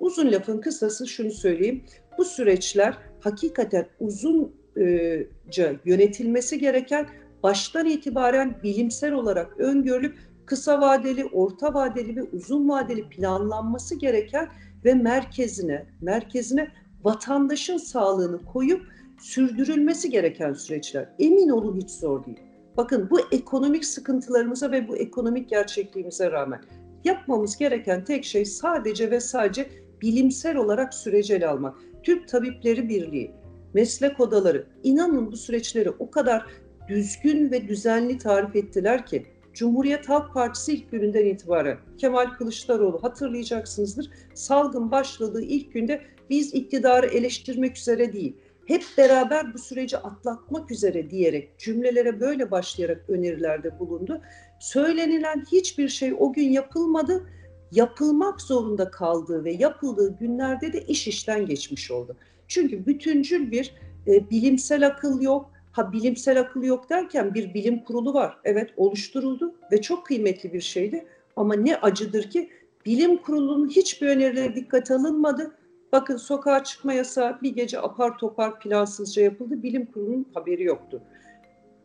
Uzun 0.00 0.32
lafın 0.32 0.60
kısası 0.60 1.06
şunu 1.06 1.30
söyleyeyim. 1.30 1.84
Bu 2.18 2.24
süreçler 2.24 2.98
hakikaten 3.20 3.86
uzunca 4.00 5.76
yönetilmesi 5.84 6.58
gereken 6.58 7.06
baştan 7.42 7.86
itibaren 7.86 8.62
bilimsel 8.62 9.12
olarak 9.12 9.60
öngörülüp 9.60 10.18
kısa 10.46 10.80
vadeli, 10.80 11.24
orta 11.24 11.74
vadeli 11.74 12.16
ve 12.16 12.22
uzun 12.22 12.68
vadeli 12.68 13.08
planlanması 13.08 13.94
gereken 13.94 14.48
ve 14.84 14.94
merkezine 14.94 15.86
merkezine 16.00 16.68
vatandaşın 17.04 17.76
sağlığını 17.76 18.44
koyup 18.44 18.82
sürdürülmesi 19.20 20.10
gereken 20.10 20.52
süreçler. 20.52 21.08
Emin 21.18 21.48
olun 21.48 21.76
hiç 21.76 21.90
zor 21.90 22.24
değil. 22.24 22.40
Bakın 22.76 23.08
bu 23.10 23.20
ekonomik 23.32 23.84
sıkıntılarımıza 23.84 24.70
ve 24.70 24.88
bu 24.88 24.96
ekonomik 24.96 25.48
gerçekliğimize 25.50 26.30
rağmen 26.30 26.60
yapmamız 27.04 27.56
gereken 27.56 28.04
tek 28.04 28.24
şey 28.24 28.44
sadece 28.44 29.10
ve 29.10 29.20
sadece 29.20 29.70
bilimsel 30.02 30.56
olarak 30.56 30.94
süreci 30.94 31.34
ele 31.34 31.48
almak. 31.48 31.74
Türk 32.02 32.28
Tabipleri 32.28 32.88
Birliği, 32.88 33.30
meslek 33.74 34.20
odaları 34.20 34.66
inanın 34.82 35.32
bu 35.32 35.36
süreçleri 35.36 35.90
o 35.90 36.10
kadar 36.10 36.46
düzgün 36.88 37.50
ve 37.50 37.68
düzenli 37.68 38.18
tarif 38.18 38.56
ettiler 38.56 39.06
ki 39.06 39.26
Cumhuriyet 39.52 40.08
Halk 40.08 40.34
Partisi 40.34 40.72
ilk 40.72 40.90
gününden 40.90 41.24
itibaren 41.24 41.78
Kemal 41.98 42.30
Kılıçdaroğlu 42.30 43.02
hatırlayacaksınızdır. 43.02 44.10
Salgın 44.34 44.90
başladığı 44.90 45.42
ilk 45.42 45.72
günde 45.72 46.02
biz 46.30 46.54
iktidarı 46.54 47.06
eleştirmek 47.06 47.78
üzere 47.78 48.12
değil, 48.12 48.36
hep 48.66 48.84
beraber 48.98 49.54
bu 49.54 49.58
süreci 49.58 49.98
atlatmak 49.98 50.70
üzere 50.70 51.10
diyerek 51.10 51.58
cümlelere 51.58 52.20
böyle 52.20 52.50
başlayarak 52.50 53.04
önerilerde 53.08 53.78
bulundu. 53.78 54.20
Söylenilen 54.60 55.44
hiçbir 55.52 55.88
şey 55.88 56.14
o 56.18 56.32
gün 56.32 56.50
yapılmadı. 56.50 57.26
Yapılmak 57.72 58.40
zorunda 58.40 58.90
kaldığı 58.90 59.44
ve 59.44 59.52
yapıldığı 59.52 60.18
günlerde 60.18 60.72
de 60.72 60.82
iş 60.82 61.08
işten 61.08 61.46
geçmiş 61.46 61.90
oldu. 61.90 62.16
Çünkü 62.48 62.86
bütüncül 62.86 63.50
bir 63.50 63.74
e, 64.06 64.30
bilimsel 64.30 64.86
akıl 64.86 65.20
yok. 65.20 65.50
Ha 65.72 65.92
bilimsel 65.92 66.40
akıl 66.40 66.62
yok 66.62 66.90
derken 66.90 67.34
bir 67.34 67.54
bilim 67.54 67.84
kurulu 67.84 68.14
var. 68.14 68.38
Evet 68.44 68.70
oluşturuldu 68.76 69.54
ve 69.72 69.82
çok 69.82 70.06
kıymetli 70.06 70.52
bir 70.52 70.60
şeydi. 70.60 71.06
Ama 71.36 71.54
ne 71.54 71.76
acıdır 71.76 72.30
ki 72.30 72.50
bilim 72.86 73.16
kurulunun 73.16 73.68
hiçbir 73.68 74.06
önerileri 74.06 74.54
dikkate 74.54 74.94
alınmadı 74.94 75.56
Bakın 75.92 76.16
sokağa 76.16 76.64
çıkma 76.64 76.92
yasağı 76.92 77.42
bir 77.42 77.54
gece 77.54 77.80
apar 77.80 78.18
topar 78.18 78.60
plansızca 78.60 79.22
yapıldı. 79.22 79.62
Bilim 79.62 79.86
kurulunun 79.86 80.26
haberi 80.34 80.64
yoktu. 80.64 81.02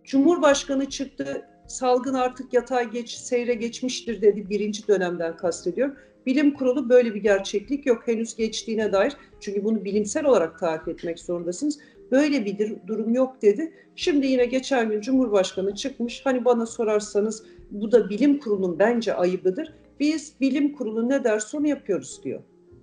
Cumhurbaşkanı 0.04 0.90
çıktı, 0.90 1.48
salgın 1.68 2.14
artık 2.14 2.54
yatay 2.54 2.92
geç, 2.92 3.10
seyre 3.10 3.54
geçmiştir 3.54 4.22
dedi 4.22 4.50
birinci 4.50 4.88
dönemden 4.88 5.38
kastediyor. 5.38 5.98
Bilim 6.26 6.54
kurulu 6.54 6.90
böyle 6.90 7.16
bir 7.16 7.22
gerçeklik 7.22 7.86
yok 7.86 8.08
henüz 8.08 8.36
geçtiğine 8.36 8.92
dair. 8.92 9.14
Çünkü 9.40 9.64
bunu 9.64 9.86
bilimsel 9.86 10.26
olarak 10.26 10.60
tarif 10.60 10.88
etmek 10.88 11.20
zorundasınız. 11.20 11.80
Böyle 12.12 12.46
bir 12.46 12.76
durum 12.88 13.14
yok 13.14 13.42
dedi. 13.42 13.74
Şimdi 13.96 14.28
yine 14.28 14.46
geçen 14.46 14.90
gün 14.90 15.02
Cumhurbaşkanı 15.02 15.76
çıkmış. 15.76 16.22
Hani 16.26 16.46
bana 16.46 16.66
sorarsanız 16.66 17.44
bu 17.72 17.92
da 17.92 18.10
bilim 18.10 18.40
kurulunun 18.40 18.80
bence 18.80 19.14
ayıbıdır. 19.14 19.74
Biz 20.00 20.34
bilim 20.42 20.74
kurulu 20.74 21.10
ne 21.10 21.24
derse 21.24 21.58
onu 21.58 21.68
yapıyoruz 21.68 22.22
diyor 22.24 22.42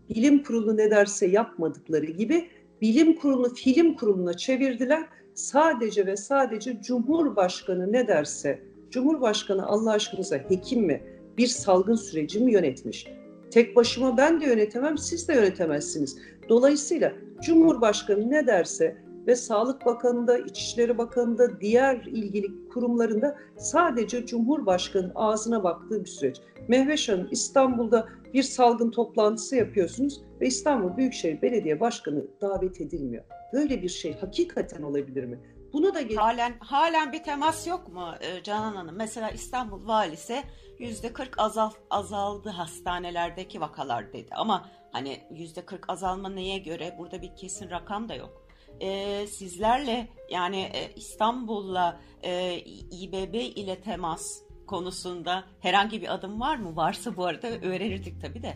bilim 0.09 0.43
kurulu 0.43 0.77
ne 0.77 0.91
derse 0.91 1.27
yapmadıkları 1.27 2.07
gibi 2.07 2.49
bilim 2.81 3.17
kurulu 3.17 3.55
film 3.55 3.95
kuruluna 3.95 4.37
çevirdiler. 4.37 5.07
Sadece 5.35 6.07
ve 6.07 6.17
sadece 6.17 6.81
Cumhurbaşkanı 6.83 7.93
ne 7.93 8.09
derse, 8.09 8.63
Cumhurbaşkanı 8.91 9.67
Allah 9.67 9.93
aşkınıza 9.93 10.37
hekim 10.37 10.83
mi, 10.83 11.03
bir 11.39 11.47
salgın 11.47 11.95
süreci 11.95 12.41
mi 12.41 12.53
yönetmiş? 12.53 13.07
Tek 13.51 13.77
başıma 13.77 14.17
ben 14.17 14.41
de 14.41 14.47
yönetemem, 14.47 14.99
siz 14.99 15.29
de 15.29 15.35
yönetemezsiniz. 15.35 16.19
Dolayısıyla 16.49 17.13
Cumhurbaşkanı 17.43 18.31
ne 18.31 18.47
derse 18.47 18.97
ve 19.27 19.37
Sağlık 19.37 19.87
Bakanı'nda, 19.87 20.39
İçişleri 20.39 20.99
Bakanı'nda, 20.99 21.61
diğer 21.61 21.97
ilgili 21.97 22.69
kurumlarında 22.69 23.39
sadece 23.57 24.27
Cumhurbaşkanı 24.27 25.13
ağzına 25.15 25.65
baktığı 25.65 26.05
bir 26.05 26.11
süreç. 26.11 26.41
Mehveş 26.69 27.09
Hanım 27.09 27.29
İstanbul'da 27.31 28.09
bir 28.35 28.43
salgın 28.43 28.91
toplantısı 28.91 29.57
yapıyorsunuz 29.57 30.23
ve 30.41 30.47
İstanbul 30.47 30.97
Büyükşehir 30.97 31.43
Belediye 31.43 31.81
Başkanı 31.81 32.27
davet 32.41 32.81
edilmiyor. 32.81 33.25
Böyle 33.53 33.83
bir 33.83 33.89
şey 33.89 34.19
hakikaten 34.19 34.83
olabilir 34.83 35.25
mi? 35.25 35.41
Bunu 35.73 35.95
da 35.95 36.23
halen 36.23 36.53
halen 36.61 37.13
bir 37.13 37.23
temas 37.23 37.67
yok 37.67 37.93
mu 37.93 38.15
e, 38.21 38.43
Canan 38.43 38.75
Hanım? 38.75 38.97
Mesela 38.97 39.31
İstanbul 39.31 39.87
valisi 39.87 40.43
yüzde 40.79 41.13
40 41.13 41.39
azal, 41.39 41.71
azaldı 41.91 42.49
hastanelerdeki 42.49 43.61
vakalar 43.61 44.13
dedi. 44.13 44.29
Ama 44.33 44.69
hani 44.93 45.21
yüzde 45.31 45.65
40 45.65 45.91
azalma 45.91 46.29
neye 46.29 46.59
göre? 46.59 46.97
Burada 46.99 47.23
bir 47.23 47.37
kesin 47.37 47.71
rakam 47.71 48.09
da 48.09 48.15
yok. 48.15 48.42
Ee, 48.81 49.27
sizlerle 49.27 50.09
yani 50.31 50.61
e, 50.61 50.93
İstanbul'la 50.97 52.01
e, 52.23 52.59
İBB 52.91 53.35
ile 53.35 53.81
temas 53.81 54.43
konusunda 54.67 55.45
herhangi 55.61 56.03
bir 56.03 56.15
adım 56.15 56.41
var 56.41 56.57
mı? 56.57 56.77
Varsa 56.77 57.17
bu 57.17 57.27
arada 57.27 57.49
öğrenirdik 57.49 58.21
tabii 58.21 58.43
de. 58.43 58.55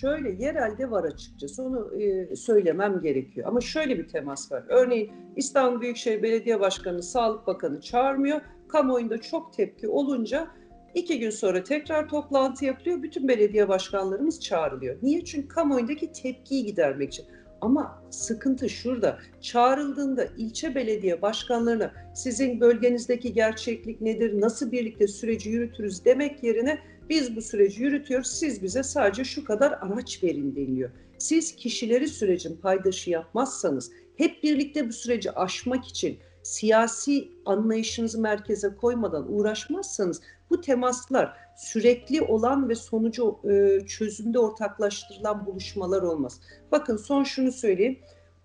Şöyle 0.00 0.44
yerelde 0.44 0.90
var 0.90 1.04
açıkçası 1.04 1.62
onu 1.62 2.02
e, 2.02 2.36
söylemem 2.36 3.00
gerekiyor. 3.00 3.48
Ama 3.48 3.60
şöyle 3.60 3.98
bir 3.98 4.08
temas 4.08 4.52
var. 4.52 4.64
Örneğin 4.68 5.12
İstanbul 5.36 5.80
Büyükşehir 5.80 6.22
Belediye 6.22 6.60
Başkanı, 6.60 7.02
Sağlık 7.02 7.46
Bakanı 7.46 7.80
çağırmıyor. 7.80 8.40
Kamuoyunda 8.68 9.20
çok 9.20 9.52
tepki 9.52 9.88
olunca 9.88 10.48
iki 10.94 11.18
gün 11.18 11.30
sonra 11.30 11.62
tekrar 11.62 12.08
toplantı 12.08 12.64
yapılıyor. 12.64 13.02
Bütün 13.02 13.28
belediye 13.28 13.68
başkanlarımız 13.68 14.40
çağrılıyor. 14.40 14.96
Niye? 15.02 15.24
Çünkü 15.24 15.48
kamuoyundaki 15.48 16.12
tepkiyi 16.12 16.66
gidermek 16.66 17.12
için. 17.12 17.26
Ama 17.60 18.02
sıkıntı 18.10 18.68
şurada. 18.70 19.18
Çağrıldığında 19.40 20.24
ilçe 20.36 20.74
belediye 20.74 21.22
başkanlarına 21.22 21.92
sizin 22.14 22.60
bölgenizdeki 22.60 23.32
gerçeklik 23.32 24.00
nedir, 24.00 24.40
nasıl 24.40 24.72
birlikte 24.72 25.08
süreci 25.08 25.50
yürütürüz 25.50 26.04
demek 26.04 26.42
yerine 26.42 26.78
biz 27.08 27.36
bu 27.36 27.42
süreci 27.42 27.82
yürütüyoruz, 27.82 28.26
siz 28.26 28.62
bize 28.62 28.82
sadece 28.82 29.24
şu 29.24 29.44
kadar 29.44 29.72
araç 29.72 30.24
verin 30.24 30.56
deniliyor. 30.56 30.90
Siz 31.18 31.56
kişileri 31.56 32.08
sürecin 32.08 32.56
paydaşı 32.56 33.10
yapmazsanız, 33.10 33.90
hep 34.16 34.42
birlikte 34.42 34.88
bu 34.88 34.92
süreci 34.92 35.32
aşmak 35.32 35.86
için 35.86 36.18
siyasi 36.42 37.28
anlayışınızı 37.44 38.20
merkeze 38.20 38.74
koymadan 38.76 39.32
uğraşmazsanız 39.32 40.20
bu 40.50 40.60
temaslar 40.60 41.47
sürekli 41.58 42.22
olan 42.22 42.68
ve 42.68 42.74
sonucu 42.74 43.38
e, 43.50 43.86
çözümde 43.86 44.38
ortaklaştırılan 44.38 45.46
buluşmalar 45.46 46.02
olmaz. 46.02 46.40
Bakın 46.72 46.96
son 46.96 47.24
şunu 47.24 47.52
söyleyeyim. 47.52 47.98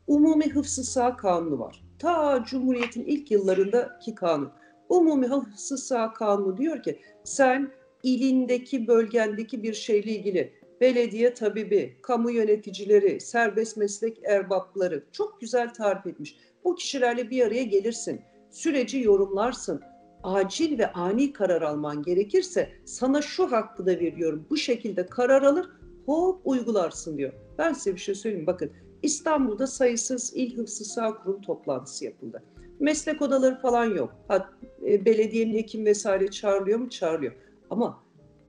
Umumi 0.07 0.49
Hıfzı 0.49 0.83
Sağ 0.83 1.15
Kanunu 1.17 1.59
var. 1.59 1.83
Ta 1.99 2.43
Cumhuriyet'in 2.47 3.05
ilk 3.05 3.31
yıllarındaki 3.31 4.15
kanun. 4.15 4.51
Umumi 4.89 5.27
Hıfzı 5.27 5.77
Sağ 5.77 6.13
Kanunu 6.13 6.57
diyor 6.57 6.83
ki 6.83 6.99
sen 7.23 7.71
ilindeki, 8.03 8.87
bölgendeki 8.87 9.63
bir 9.63 9.73
şeyle 9.73 10.11
ilgili 10.11 10.53
belediye 10.81 11.33
tabibi, 11.33 11.97
kamu 12.01 12.31
yöneticileri, 12.31 13.21
serbest 13.21 13.77
meslek 13.77 14.19
erbapları 14.23 15.03
çok 15.11 15.41
güzel 15.41 15.73
tarif 15.73 16.07
etmiş. 16.07 16.37
Bu 16.63 16.75
kişilerle 16.75 17.29
bir 17.29 17.45
araya 17.45 17.63
gelirsin, 17.63 18.21
süreci 18.51 18.99
yorumlarsın, 18.99 19.81
acil 20.23 20.79
ve 20.79 20.91
ani 20.91 21.33
karar 21.33 21.61
alman 21.61 22.01
gerekirse 22.01 22.69
sana 22.85 23.21
şu 23.21 23.51
hakkı 23.51 23.85
da 23.85 23.91
veriyorum. 23.91 24.45
Bu 24.49 24.57
şekilde 24.57 25.05
karar 25.05 25.41
alır, 25.41 25.69
hop 26.05 26.41
uygularsın 26.45 27.17
diyor. 27.17 27.33
Ben 27.57 27.73
size 27.73 27.95
bir 27.95 27.99
şey 27.99 28.15
söyleyeyim. 28.15 28.47
Bakın 28.47 28.71
İstanbul'da 29.03 29.67
sayısız 29.67 30.31
il 30.35 30.57
hıfzı 30.57 30.85
sağ 30.85 31.15
kurulu 31.15 31.41
toplantısı 31.41 32.05
yapıldı. 32.05 32.43
Meslek 32.79 33.21
odaları 33.21 33.61
falan 33.61 33.85
yok. 33.85 34.15
Ha, 34.27 34.49
e, 34.87 35.05
belediyenin 35.05 35.53
hekim 35.53 35.85
vesaire 35.85 36.31
çağrılıyor 36.31 36.79
mu? 36.79 36.89
Çağrılıyor. 36.89 37.33
Ama 37.69 38.03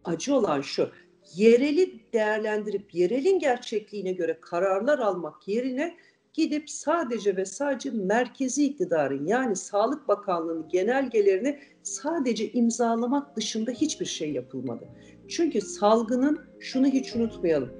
acı 0.05 0.35
olan 0.35 0.61
şu. 0.61 0.89
Yereli 1.35 2.01
değerlendirip 2.13 2.95
yerelin 2.95 3.39
gerçekliğine 3.39 4.13
göre 4.13 4.39
kararlar 4.41 4.99
almak 4.99 5.49
yerine 5.49 5.97
gidip 6.35 6.71
sadece 6.71 7.37
ve 7.37 7.45
sadece 7.45 7.91
merkezi 7.91 8.65
iktidarın 8.65 9.27
yani 9.27 9.57
Sağlık 9.57 10.09
Bakanlığı'nın 10.09 10.69
genelgelerini 10.69 11.59
sadece 11.83 12.53
imzalamak 12.53 13.37
dışında 13.37 13.71
hiçbir 13.71 14.07
şey 14.07 14.33
yapılmadı. 14.33 14.89
Çünkü 15.29 15.61
salgının 15.61 16.41
şunu 16.61 16.87
hiç 16.87 17.17
unutmayalım. 17.17 17.73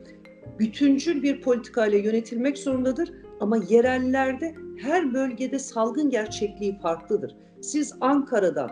Bütüncül 0.59 1.23
bir 1.23 1.41
politikayla 1.41 1.99
yönetilmek 1.99 2.59
zorundadır 2.59 3.13
ama 3.41 3.57
yerellerde 3.69 4.55
her 4.79 5.15
bölgede 5.15 5.59
salgın 5.59 6.11
gerçekliği 6.11 6.79
farklıdır. 6.79 7.37
Siz 7.61 7.95
Ankara'dan 8.01 8.71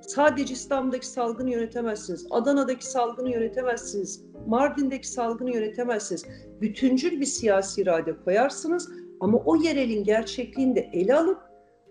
sadece 0.00 0.54
İstanbul'daki 0.54 1.06
salgını 1.06 1.50
yönetemezsiniz. 1.50 2.26
Adana'daki 2.30 2.86
salgını 2.86 3.30
yönetemezsiniz. 3.30 4.24
Mardin'deki 4.46 5.08
salgını 5.08 5.54
yönetemezsiniz. 5.54 6.24
Bütüncül 6.60 7.20
bir 7.20 7.26
siyasi 7.26 7.82
irade 7.82 8.16
koyarsınız 8.24 8.88
ama 9.20 9.38
o 9.44 9.56
yerelin 9.56 10.04
gerçekliğini 10.04 10.76
de 10.76 10.90
ele 10.92 11.14
alıp 11.14 11.38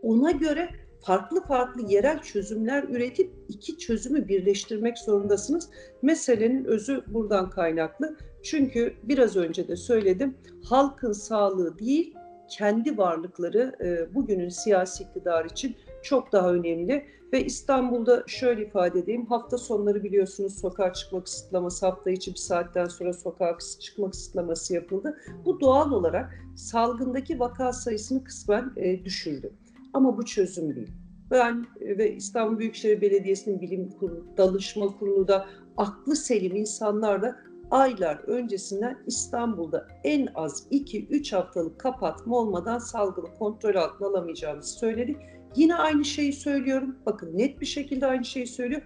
ona 0.01 0.32
göre 0.32 0.70
farklı 1.06 1.44
farklı 1.44 1.82
yerel 1.92 2.22
çözümler 2.22 2.84
üretip 2.84 3.32
iki 3.50 3.77
çözümü 3.77 4.27
birleştirmek 4.27 4.98
zorundasınız. 4.98 5.70
Meselenin 6.01 6.65
özü 6.65 7.03
buradan 7.08 7.50
kaynaklı. 7.50 8.18
Çünkü 8.44 8.94
biraz 9.03 9.36
önce 9.36 9.68
de 9.68 9.75
söyledim, 9.75 10.38
halkın 10.63 11.12
sağlığı 11.12 11.80
değil, 11.80 12.13
kendi 12.50 12.98
varlıkları 12.98 13.75
e, 13.84 14.15
bugünün 14.15 14.50
siyasi 14.50 15.03
iktidar 15.03 15.46
için 15.46 15.75
çok 16.03 16.32
daha 16.32 16.53
önemli. 16.53 17.06
Ve 17.34 17.46
İstanbul'da 17.46 18.24
şöyle 18.28 18.66
ifade 18.66 19.00
edeyim, 19.00 19.25
hafta 19.25 19.58
sonları 19.58 20.04
biliyorsunuz 20.04 20.60
sokağa 20.62 20.94
çıkma 20.94 21.24
kısıtlaması, 21.24 21.86
hafta 21.86 22.12
içi 22.12 22.32
bir 22.32 22.40
saatten 22.40 22.86
sonra 22.86 23.13
sokağa 23.13 23.58
çıkma 23.80 24.10
kısıtlaması 24.10 24.74
yapıldı. 24.74 25.18
Bu 25.46 25.60
doğal 25.60 25.92
olarak 25.92 26.34
salgındaki 26.56 27.40
vaka 27.40 27.74
sayısını 27.74 28.24
kısmen 28.24 28.72
e, 28.75 29.06
düşürdü. 29.06 29.54
Ama 29.94 30.18
bu 30.18 30.25
çözüm 30.25 30.75
değil. 30.75 30.92
Ben 31.32 31.66
e, 31.82 31.98
ve 31.98 32.16
İstanbul 32.16 32.60
Büyükşehir 32.60 33.02
Belediyesi'nin 33.02 33.62
bilim 33.62 33.90
kurulu, 33.90 34.25
danışma 34.38 34.98
kurulu 34.98 35.28
da 35.28 35.46
aklı 35.78 36.16
selim 36.16 36.56
insanlar 36.56 37.22
da 37.22 37.36
aylar 37.72 38.16
öncesinden 38.16 38.98
İstanbul'da 39.08 39.88
en 40.04 40.28
az 40.36 40.68
2-3 40.72 41.36
haftalık 41.36 41.80
kapatma 41.80 42.38
olmadan 42.38 42.80
salgını 42.80 43.34
kontrol 43.40 43.75
altına 43.75 44.08
alamayacağımızı 44.08 44.74
söyledik. 44.74 45.18
Yine 45.55 45.75
aynı 45.75 46.05
şeyi 46.05 46.33
söylüyorum. 46.33 46.95
Bakın 47.05 47.38
net 47.38 47.62
bir 47.62 47.65
şekilde 47.65 48.05
aynı 48.07 48.25
şeyi 48.25 48.48
söylüyor. 48.48 48.81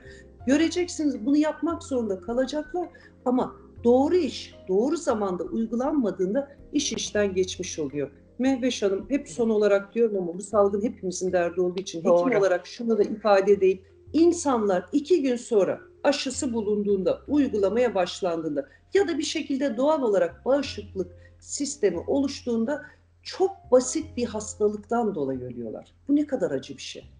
Göreceksiniz 0.47 1.25
bunu 1.25 1.37
yapmak 1.37 1.83
zorunda 1.83 2.21
kalacaklar 2.21 2.89
ama 3.25 3.55
doğru 3.83 4.15
iş 4.15 4.55
doğru 4.67 4.97
zamanda 4.97 5.43
uygulanmadığında 5.43 6.51
iş 6.73 6.93
işten 6.93 7.33
geçmiş 7.33 7.79
oluyor. 7.79 8.11
Mehveş 8.39 8.83
Hanım 8.83 9.05
hep 9.09 9.29
son 9.29 9.49
olarak 9.49 9.95
diyorum 9.95 10.17
ama 10.17 10.37
bu 10.37 10.41
salgın 10.41 10.81
hepimizin 10.81 11.31
derdi 11.31 11.61
olduğu 11.61 11.79
için 11.79 12.03
Doğru. 12.03 12.25
hekim 12.25 12.39
olarak 12.39 12.67
şunu 12.67 12.97
da 12.97 13.03
ifade 13.03 13.51
edeyim. 13.51 13.81
İnsanlar 14.13 14.85
iki 14.91 15.21
gün 15.21 15.35
sonra 15.35 15.81
aşısı 16.03 16.53
bulunduğunda, 16.53 17.21
uygulamaya 17.27 17.95
başlandığında 17.95 18.67
ya 18.93 19.07
da 19.07 19.17
bir 19.17 19.23
şekilde 19.23 19.77
doğal 19.77 20.01
olarak 20.01 20.45
bağışıklık 20.45 21.11
sistemi 21.39 21.99
oluştuğunda 22.07 22.81
çok 23.27 23.71
basit 23.71 24.17
bir 24.17 24.25
hastalıktan 24.25 25.15
dolayı 25.15 25.41
ölüyorlar. 25.41 25.93
Bu 26.07 26.15
ne 26.15 26.27
kadar 26.27 26.51
acı 26.51 26.77
bir 26.77 26.81
şey. 26.81 27.11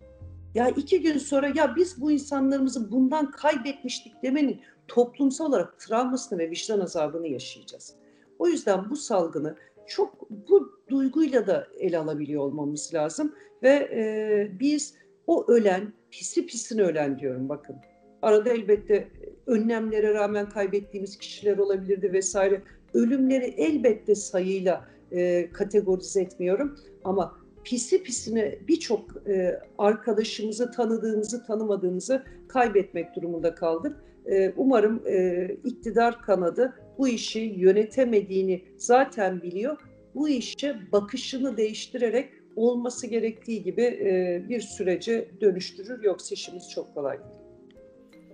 Ya 0.56 0.70
iki 0.70 1.02
gün 1.02 1.18
sonra 1.18 1.48
ya 1.56 1.76
biz 1.76 2.02
bu 2.02 2.12
insanlarımızı 2.12 2.92
bundan 2.92 3.32
kaybetmiştik 3.32 4.24
demenin 4.24 4.62
toplumsal 4.88 5.46
olarak 5.46 5.80
travmasını 5.80 6.40
ve 6.40 6.50
vicdan 6.50 6.80
azabını 6.80 7.28
yaşayacağız. 7.28 7.96
O 8.40 8.48
yüzden 8.48 8.90
bu 8.90 8.96
salgını 8.96 9.56
çok 9.88 10.30
bu 10.30 10.82
duyguyla 10.90 11.48
da 11.48 11.68
ele 11.80 11.98
alabiliyor 11.98 12.44
olmamız 12.44 12.94
lazım 12.94 13.36
ve 13.64 13.70
e, 13.70 14.60
biz 14.60 14.96
o 15.28 15.46
ölen, 15.48 15.94
pisi 16.12 16.46
pisine 16.46 16.82
ölen 16.82 17.20
diyorum 17.20 17.50
bakın. 17.50 17.76
Arada 18.22 18.50
elbette 18.50 19.08
önlemlere 19.46 20.14
rağmen 20.14 20.50
kaybettiğimiz 20.50 21.18
kişiler 21.18 21.58
olabilirdi 21.58 22.14
vesaire. 22.14 22.62
Ölümleri 22.94 23.46
elbette 23.46 24.16
sayıyla 24.16 24.97
e, 25.12 25.52
kategorize 25.52 26.22
etmiyorum 26.22 26.80
ama 27.04 27.38
pisi 27.64 28.04
pisine 28.04 28.60
birçok 28.68 29.28
e, 29.28 29.60
arkadaşımızı 29.78 30.72
tanıdığımızı 30.72 31.46
tanımadığımızı 31.46 32.24
kaybetmek 32.48 33.16
durumunda 33.16 33.56
kaldık. 33.56 34.04
E, 34.26 34.54
umarım 34.58 35.04
e, 35.08 35.48
iktidar 35.64 36.22
kanadı 36.22 36.74
bu 36.98 37.08
işi 37.08 37.40
yönetemediğini 37.40 38.64
zaten 38.78 39.42
biliyor. 39.42 39.78
Bu 40.16 40.30
işe 40.30 40.76
bakışını 40.92 41.58
değiştirerek 41.58 42.30
olması 42.56 43.08
gerektiği 43.08 43.64
gibi 43.64 43.82
e, 43.82 44.46
bir 44.50 44.62
sürece 44.62 45.32
dönüştürür. 45.42 46.04
Yoksa 46.04 46.34
işimiz 46.34 46.70
çok 46.70 46.94
kolay 46.94 47.18
değil. 47.20 47.48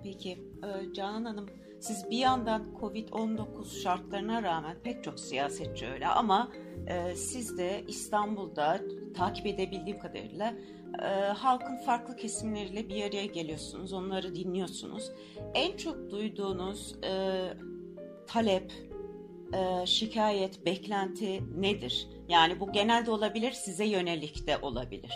Peki 0.03 0.31
e, 0.31 0.93
Canan 0.93 1.25
Hanım 1.25 1.49
siz 1.79 2.09
bir 2.09 2.17
yandan 2.17 2.65
Covid-19 2.81 3.81
şartlarına 3.81 4.43
rağmen 4.43 4.77
pek 4.83 5.03
çok 5.03 5.19
siyasetçi 5.19 5.87
öyle 5.87 6.07
ama 6.07 6.51
e, 6.87 7.15
siz 7.15 7.57
de 7.57 7.83
İstanbul'da 7.87 8.81
takip 9.15 9.45
edebildiğim 9.45 9.99
kadarıyla 9.99 10.53
e, 11.03 11.07
halkın 11.27 11.77
farklı 11.77 12.15
kesimleriyle 12.15 12.89
bir 12.89 13.03
araya 13.03 13.25
geliyorsunuz, 13.25 13.93
onları 13.93 14.35
dinliyorsunuz. 14.35 15.11
En 15.53 15.77
çok 15.77 16.11
duyduğunuz 16.11 16.95
e, 17.03 17.43
talep, 18.27 18.71
e, 19.53 19.85
şikayet, 19.85 20.65
beklenti 20.65 21.61
nedir? 21.61 22.07
Yani 22.29 22.59
bu 22.59 22.71
genelde 22.71 23.11
olabilir, 23.11 23.51
size 23.51 23.85
yönelik 23.85 24.47
de 24.47 24.57
olabilir. 24.57 25.13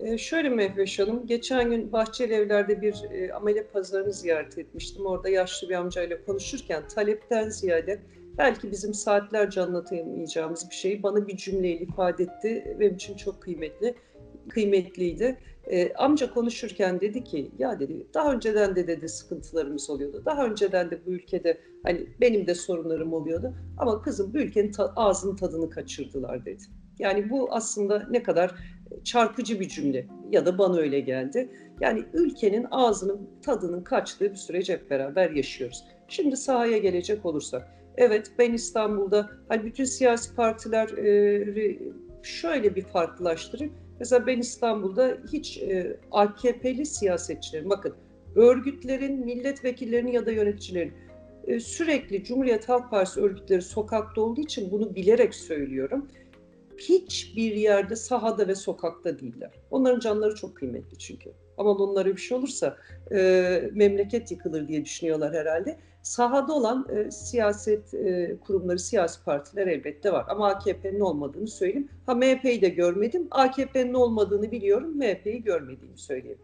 Ee, 0.00 0.18
şöyle 0.18 0.48
Mehveş 0.48 0.98
Hanım, 0.98 1.26
geçen 1.26 1.70
gün 1.70 1.92
Bahçeli 1.92 2.34
Evler'de 2.34 2.82
bir 2.82 3.04
e, 3.10 3.32
amele 3.32 3.66
pazarını 3.66 4.12
ziyaret 4.12 4.58
etmiştim. 4.58 5.06
Orada 5.06 5.28
yaşlı 5.28 5.68
bir 5.68 5.74
amcayla 5.74 6.24
konuşurken 6.24 6.88
talepten 6.88 7.48
ziyade 7.48 8.00
belki 8.40 8.70
bizim 8.70 8.94
saatlerce 8.94 9.60
anlatamayacağımız 9.60 10.70
bir 10.70 10.74
şeyi 10.74 11.02
bana 11.02 11.26
bir 11.28 11.36
cümleyle 11.36 11.80
ifade 11.80 12.22
etti. 12.22 12.76
Benim 12.80 12.94
için 12.94 13.16
çok 13.16 13.42
kıymetli, 13.42 13.94
kıymetliydi. 14.48 15.38
E, 15.66 15.92
amca 15.94 16.34
konuşurken 16.34 17.00
dedi 17.00 17.24
ki 17.24 17.50
ya 17.58 17.80
dedi 17.80 18.06
daha 18.14 18.32
önceden 18.32 18.76
de 18.76 18.86
dedi 18.86 19.08
sıkıntılarımız 19.08 19.90
oluyordu. 19.90 20.22
Daha 20.26 20.46
önceden 20.46 20.90
de 20.90 21.06
bu 21.06 21.10
ülkede 21.10 21.60
hani 21.82 22.06
benim 22.20 22.46
de 22.46 22.54
sorunlarım 22.54 23.12
oluyordu. 23.12 23.54
Ama 23.78 24.02
kızım 24.02 24.34
bu 24.34 24.38
ülkenin 24.38 24.72
ta- 24.72 24.92
ağzının 24.96 25.36
tadını 25.36 25.70
kaçırdılar 25.70 26.44
dedi. 26.44 26.62
Yani 26.98 27.30
bu 27.30 27.48
aslında 27.52 28.06
ne 28.10 28.22
kadar 28.22 28.54
çarpıcı 29.04 29.60
bir 29.60 29.68
cümle 29.68 30.06
ya 30.30 30.46
da 30.46 30.58
bana 30.58 30.76
öyle 30.76 31.00
geldi. 31.00 31.50
Yani 31.80 32.04
ülkenin 32.12 32.66
ağzının 32.70 33.30
tadının 33.42 33.84
kaçtığı 33.84 34.30
bir 34.30 34.36
süreci 34.36 34.72
hep 34.72 34.90
beraber 34.90 35.30
yaşıyoruz. 35.30 35.84
Şimdi 36.08 36.36
sahaya 36.36 36.78
gelecek 36.78 37.26
olursak. 37.26 37.79
Evet 37.96 38.32
ben 38.38 38.52
İstanbul'da 38.52 39.30
hani 39.48 39.64
bütün 39.64 39.84
siyasi 39.84 40.34
partiler 40.34 40.88
şöyle 42.22 42.76
bir 42.76 42.82
farklılaştırayım. 42.82 43.74
Mesela 44.00 44.26
ben 44.26 44.38
İstanbul'da 44.38 45.18
hiç 45.32 45.58
e, 45.58 45.96
AKP'li 46.10 46.86
siyasetçilerin, 46.86 47.70
bakın 47.70 47.94
örgütlerin, 48.36 49.24
milletvekillerinin 49.24 50.12
ya 50.12 50.26
da 50.26 50.30
yöneticilerin 50.30 50.92
e, 51.46 51.60
sürekli 51.60 52.24
Cumhuriyet 52.24 52.68
Halk 52.68 52.90
Partisi 52.90 53.20
örgütleri 53.20 53.62
sokakta 53.62 54.20
olduğu 54.20 54.40
için 54.40 54.70
bunu 54.70 54.94
bilerek 54.94 55.34
söylüyorum 55.34 56.08
hiçbir 56.78 57.54
yerde 57.54 57.96
sahada 57.96 58.48
ve 58.48 58.54
sokakta 58.54 59.18
değiller. 59.18 59.50
Onların 59.70 60.00
canları 60.00 60.34
çok 60.34 60.56
kıymetli 60.56 60.98
çünkü. 60.98 61.32
Ama 61.60 61.70
onlara 61.70 62.08
bir 62.08 62.20
şey 62.20 62.38
olursa 62.38 62.76
e, 63.12 63.62
memleket 63.72 64.30
yıkılır 64.30 64.68
diye 64.68 64.84
düşünüyorlar 64.84 65.34
herhalde. 65.34 65.78
Sahada 66.02 66.52
olan 66.52 66.86
e, 66.90 67.10
siyaset 67.10 67.94
e, 67.94 68.36
kurumları, 68.40 68.78
siyasi 68.78 69.24
partiler 69.24 69.66
elbette 69.66 70.12
var. 70.12 70.24
Ama 70.28 70.48
AKP'nin 70.48 71.00
olmadığını 71.00 71.48
söyleyeyim. 71.48 71.88
Ha 72.06 72.14
MHP'yi 72.14 72.62
de 72.62 72.68
görmedim. 72.68 73.28
AKP'nin 73.30 73.94
olmadığını 73.94 74.50
biliyorum. 74.50 74.98
MHP'yi 74.98 75.42
görmediğimi 75.42 75.98
söyleyeyim. 75.98 76.38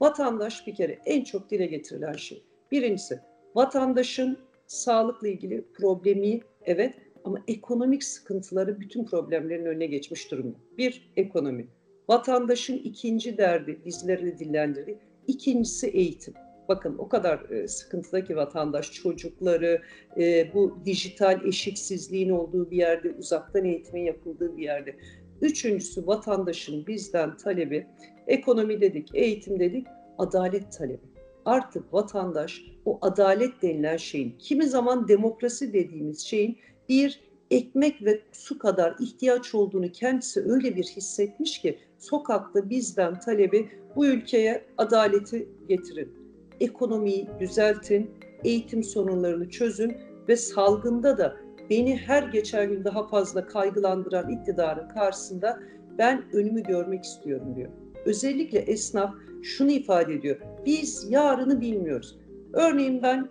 Vatandaş 0.00 0.66
bir 0.66 0.74
kere 0.74 0.98
en 1.06 1.24
çok 1.24 1.50
dile 1.50 1.66
getirilen 1.66 2.12
şey. 2.12 2.42
Birincisi 2.70 3.20
vatandaşın 3.54 4.38
sağlıkla 4.66 5.28
ilgili 5.28 5.64
problemi 5.72 6.40
evet 6.62 6.94
ama 7.24 7.42
ekonomik 7.48 8.04
sıkıntıları 8.04 8.80
bütün 8.80 9.04
problemlerin 9.04 9.64
önüne 9.64 9.86
geçmiş 9.86 10.30
durumda. 10.30 10.56
Bir, 10.78 11.12
ekonomi. 11.16 11.68
Vatandaşın 12.08 12.76
ikinci 12.76 13.38
derdi, 13.38 13.78
bizleri 13.84 14.38
dillendirdi. 14.38 14.98
İkincisi 15.26 15.86
eğitim. 15.88 16.34
Bakın 16.68 16.98
o 16.98 17.08
kadar 17.08 17.50
e, 17.50 17.68
sıkıntıda 17.68 18.24
ki 18.24 18.36
vatandaş 18.36 18.92
çocukları 18.92 19.82
e, 20.18 20.54
bu 20.54 20.78
dijital 20.84 21.46
eşitsizliğin 21.46 22.30
olduğu 22.30 22.70
bir 22.70 22.76
yerde, 22.76 23.10
uzaktan 23.18 23.64
eğitimin 23.64 24.02
yapıldığı 24.02 24.56
bir 24.56 24.62
yerde. 24.62 24.96
Üçüncüsü 25.40 26.06
vatandaşın 26.06 26.86
bizden 26.86 27.36
talebi, 27.36 27.86
ekonomi 28.26 28.80
dedik, 28.80 29.08
eğitim 29.14 29.60
dedik, 29.60 29.86
adalet 30.18 30.72
talebi. 30.72 31.02
Artık 31.44 31.94
vatandaş 31.94 32.62
o 32.84 32.98
adalet 33.02 33.62
denilen 33.62 33.96
şeyin, 33.96 34.38
kimi 34.38 34.66
zaman 34.66 35.08
demokrasi 35.08 35.72
dediğimiz 35.72 36.20
şeyin 36.20 36.58
bir 36.88 37.27
ekmek 37.50 38.04
ve 38.04 38.20
su 38.32 38.58
kadar 38.58 38.94
ihtiyaç 39.00 39.54
olduğunu 39.54 39.92
kendisi 39.92 40.40
öyle 40.40 40.76
bir 40.76 40.84
hissetmiş 40.84 41.58
ki 41.58 41.78
sokakta 41.98 42.70
bizden 42.70 43.20
talebi 43.20 43.68
bu 43.96 44.06
ülkeye 44.06 44.64
adaleti 44.78 45.48
getirin. 45.68 46.12
Ekonomiyi 46.60 47.28
düzeltin, 47.40 48.10
eğitim 48.44 48.84
sorunlarını 48.84 49.50
çözün 49.50 49.96
ve 50.28 50.36
salgında 50.36 51.18
da 51.18 51.36
beni 51.70 51.96
her 51.96 52.22
geçen 52.22 52.70
gün 52.70 52.84
daha 52.84 53.08
fazla 53.08 53.46
kaygılandıran 53.46 54.30
iktidarın 54.30 54.88
karşısında 54.88 55.60
ben 55.98 56.24
önümü 56.32 56.62
görmek 56.62 57.04
istiyorum 57.04 57.56
diyor. 57.56 57.70
Özellikle 58.04 58.58
esnaf 58.58 59.14
şunu 59.42 59.70
ifade 59.70 60.14
ediyor. 60.14 60.36
Biz 60.66 61.10
yarını 61.10 61.60
bilmiyoruz. 61.60 62.18
Örneğin 62.52 63.02
ben 63.02 63.28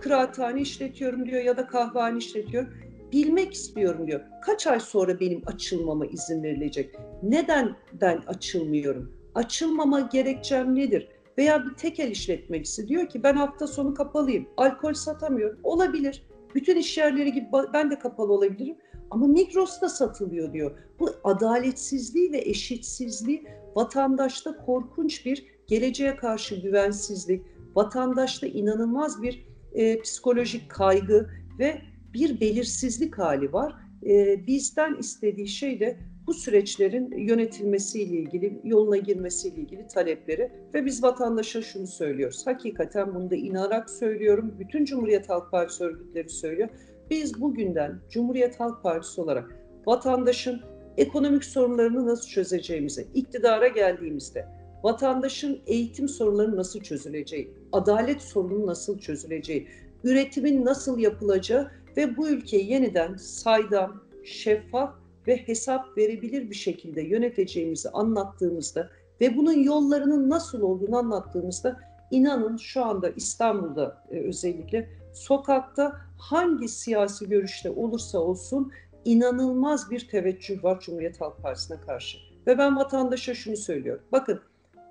kıraathane 0.00 0.60
işletiyorum 0.60 1.26
diyor 1.26 1.42
ya 1.42 1.56
da 1.56 1.66
kahvehane 1.66 2.18
işletiyor. 2.18 2.66
Bilmek 3.12 3.54
istiyorum 3.54 4.06
diyor. 4.06 4.20
Kaç 4.42 4.66
ay 4.66 4.80
sonra 4.80 5.20
benim 5.20 5.42
açılmama 5.46 6.06
izin 6.06 6.42
verilecek? 6.42 6.94
Neden 7.22 7.76
ben 7.92 8.22
açılmıyorum? 8.26 9.12
Açılmama 9.34 10.00
gerekçem 10.00 10.74
nedir? 10.74 11.08
Veya 11.38 11.64
bir 11.66 11.74
tekel 11.74 12.10
işletmecisi 12.10 12.88
diyor 12.88 13.08
ki 13.08 13.22
ben 13.22 13.34
hafta 13.34 13.66
sonu 13.66 13.94
kapalıyım. 13.94 14.48
Alkol 14.56 14.92
satamıyorum. 14.92 15.58
Olabilir. 15.62 16.26
Bütün 16.54 16.76
iş 16.76 16.98
yerleri 16.98 17.32
gibi 17.32 17.46
ben 17.72 17.90
de 17.90 17.98
kapalı 17.98 18.32
olabilirim. 18.32 18.76
Ama 19.10 19.26
Migros'ta 19.26 19.88
satılıyor 19.88 20.52
diyor. 20.52 20.78
Bu 21.00 21.10
adaletsizliği 21.24 22.32
ve 22.32 22.38
eşitsizliği 22.38 23.46
vatandaşta 23.76 24.56
korkunç 24.56 25.26
bir 25.26 25.46
geleceğe 25.66 26.16
karşı 26.16 26.54
güvensizlik, 26.54 27.42
vatandaşta 27.74 28.46
inanılmaz 28.46 29.22
bir 29.22 29.46
e, 29.74 30.00
psikolojik 30.00 30.70
kaygı 30.70 31.30
ve 31.58 31.82
bir 32.14 32.40
belirsizlik 32.40 33.18
hali 33.18 33.52
var. 33.52 33.74
E, 34.06 34.46
bizden 34.46 34.94
istediği 34.94 35.48
şey 35.48 35.80
de 35.80 35.96
bu 36.26 36.34
süreçlerin 36.34 37.10
yönetilmesiyle 37.18 38.16
ilgili, 38.16 38.60
yoluna 38.64 38.96
girmesiyle 38.96 39.60
ilgili 39.60 39.86
talepleri 39.86 40.50
ve 40.74 40.86
biz 40.86 41.02
vatandaşa 41.02 41.62
şunu 41.62 41.86
söylüyoruz. 41.86 42.46
Hakikaten 42.46 43.14
bunu 43.14 43.30
da 43.30 43.34
inanarak 43.36 43.90
söylüyorum. 43.90 44.54
Bütün 44.58 44.84
Cumhuriyet 44.84 45.28
Halk 45.28 45.50
Partisi 45.50 45.84
örgütleri 45.84 46.28
söylüyor. 46.28 46.68
Biz 47.10 47.40
bugünden 47.40 48.00
Cumhuriyet 48.10 48.60
Halk 48.60 48.82
Partisi 48.82 49.20
olarak 49.20 49.56
vatandaşın 49.86 50.60
ekonomik 50.96 51.44
sorunlarını 51.44 52.06
nasıl 52.06 52.28
çözeceğimize, 52.28 53.06
iktidara 53.14 53.68
geldiğimizde 53.68 54.48
vatandaşın 54.82 55.60
eğitim 55.66 56.08
sorunları 56.08 56.56
nasıl 56.56 56.80
çözüleceği, 56.80 57.54
adalet 57.72 58.22
sorunu 58.22 58.66
nasıl 58.66 58.98
çözüleceği, 58.98 59.68
üretimin 60.04 60.64
nasıl 60.64 60.98
yapılacağı 60.98 61.70
ve 61.96 62.16
bu 62.16 62.28
ülkeyi 62.28 62.70
yeniden 62.70 63.16
saydam, 63.16 64.02
şeffaf 64.24 64.94
ve 65.26 65.36
hesap 65.36 65.98
verebilir 65.98 66.50
bir 66.50 66.54
şekilde 66.54 67.02
yöneteceğimizi 67.02 67.90
anlattığımızda 67.90 68.90
ve 69.20 69.36
bunun 69.36 69.62
yollarının 69.62 70.30
nasıl 70.30 70.62
olduğunu 70.62 70.96
anlattığımızda 70.96 71.80
inanın 72.10 72.56
şu 72.56 72.84
anda 72.84 73.10
İstanbul'da 73.10 74.04
e, 74.10 74.20
özellikle 74.20 74.88
sokakta 75.12 75.96
hangi 76.18 76.68
siyasi 76.68 77.28
görüşte 77.28 77.70
olursa 77.70 78.18
olsun 78.18 78.72
inanılmaz 79.04 79.90
bir 79.90 80.08
teveccüh 80.08 80.64
var 80.64 80.80
Cumhuriyet 80.80 81.20
Halk 81.20 81.42
Partisi'ne 81.42 81.80
karşı. 81.80 82.18
Ve 82.46 82.58
ben 82.58 82.76
vatandaşa 82.76 83.34
şunu 83.34 83.56
söylüyorum. 83.56 84.04
Bakın 84.12 84.40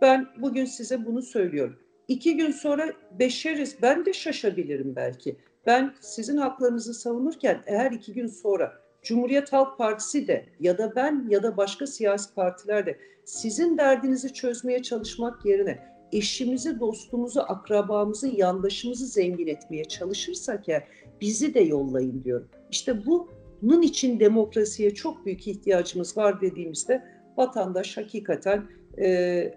ben 0.01 0.27
bugün 0.37 0.65
size 0.65 1.05
bunu 1.05 1.21
söylüyorum. 1.21 1.75
İki 2.07 2.37
gün 2.37 2.51
sonra 2.51 2.93
beşeriz. 3.19 3.77
Ben 3.81 4.05
de 4.05 4.13
şaşabilirim 4.13 4.95
belki. 4.95 5.37
Ben 5.65 5.93
sizin 6.01 6.37
haklarınızı 6.37 6.93
savunurken 6.93 7.63
eğer 7.65 7.91
iki 7.91 8.13
gün 8.13 8.27
sonra 8.27 8.73
Cumhuriyet 9.01 9.53
Halk 9.53 9.77
Partisi 9.77 10.27
de 10.27 10.45
ya 10.59 10.77
da 10.77 10.95
ben 10.95 11.27
ya 11.29 11.43
da 11.43 11.57
başka 11.57 11.87
siyasi 11.87 12.33
partiler 12.33 12.85
de 12.85 12.97
sizin 13.25 13.77
derdinizi 13.77 14.33
çözmeye 14.33 14.81
çalışmak 14.81 15.45
yerine 15.45 15.79
eşimizi, 16.11 16.79
dostumuzu, 16.79 17.39
akrabamızı, 17.39 18.27
yandaşımızı 18.27 19.05
zengin 19.05 19.47
etmeye 19.47 19.83
çalışırsak 19.83 20.67
ya 20.67 20.83
bizi 21.21 21.53
de 21.53 21.59
yollayın 21.59 22.23
diyorum. 22.23 22.47
İşte 22.71 23.05
bunun 23.05 23.81
için 23.81 24.19
demokrasiye 24.19 24.93
çok 24.93 25.25
büyük 25.25 25.47
ihtiyacımız 25.47 26.17
var 26.17 26.41
dediğimizde 26.41 27.03
vatandaş 27.37 27.97
hakikaten 27.97 28.63
e, 29.01 29.53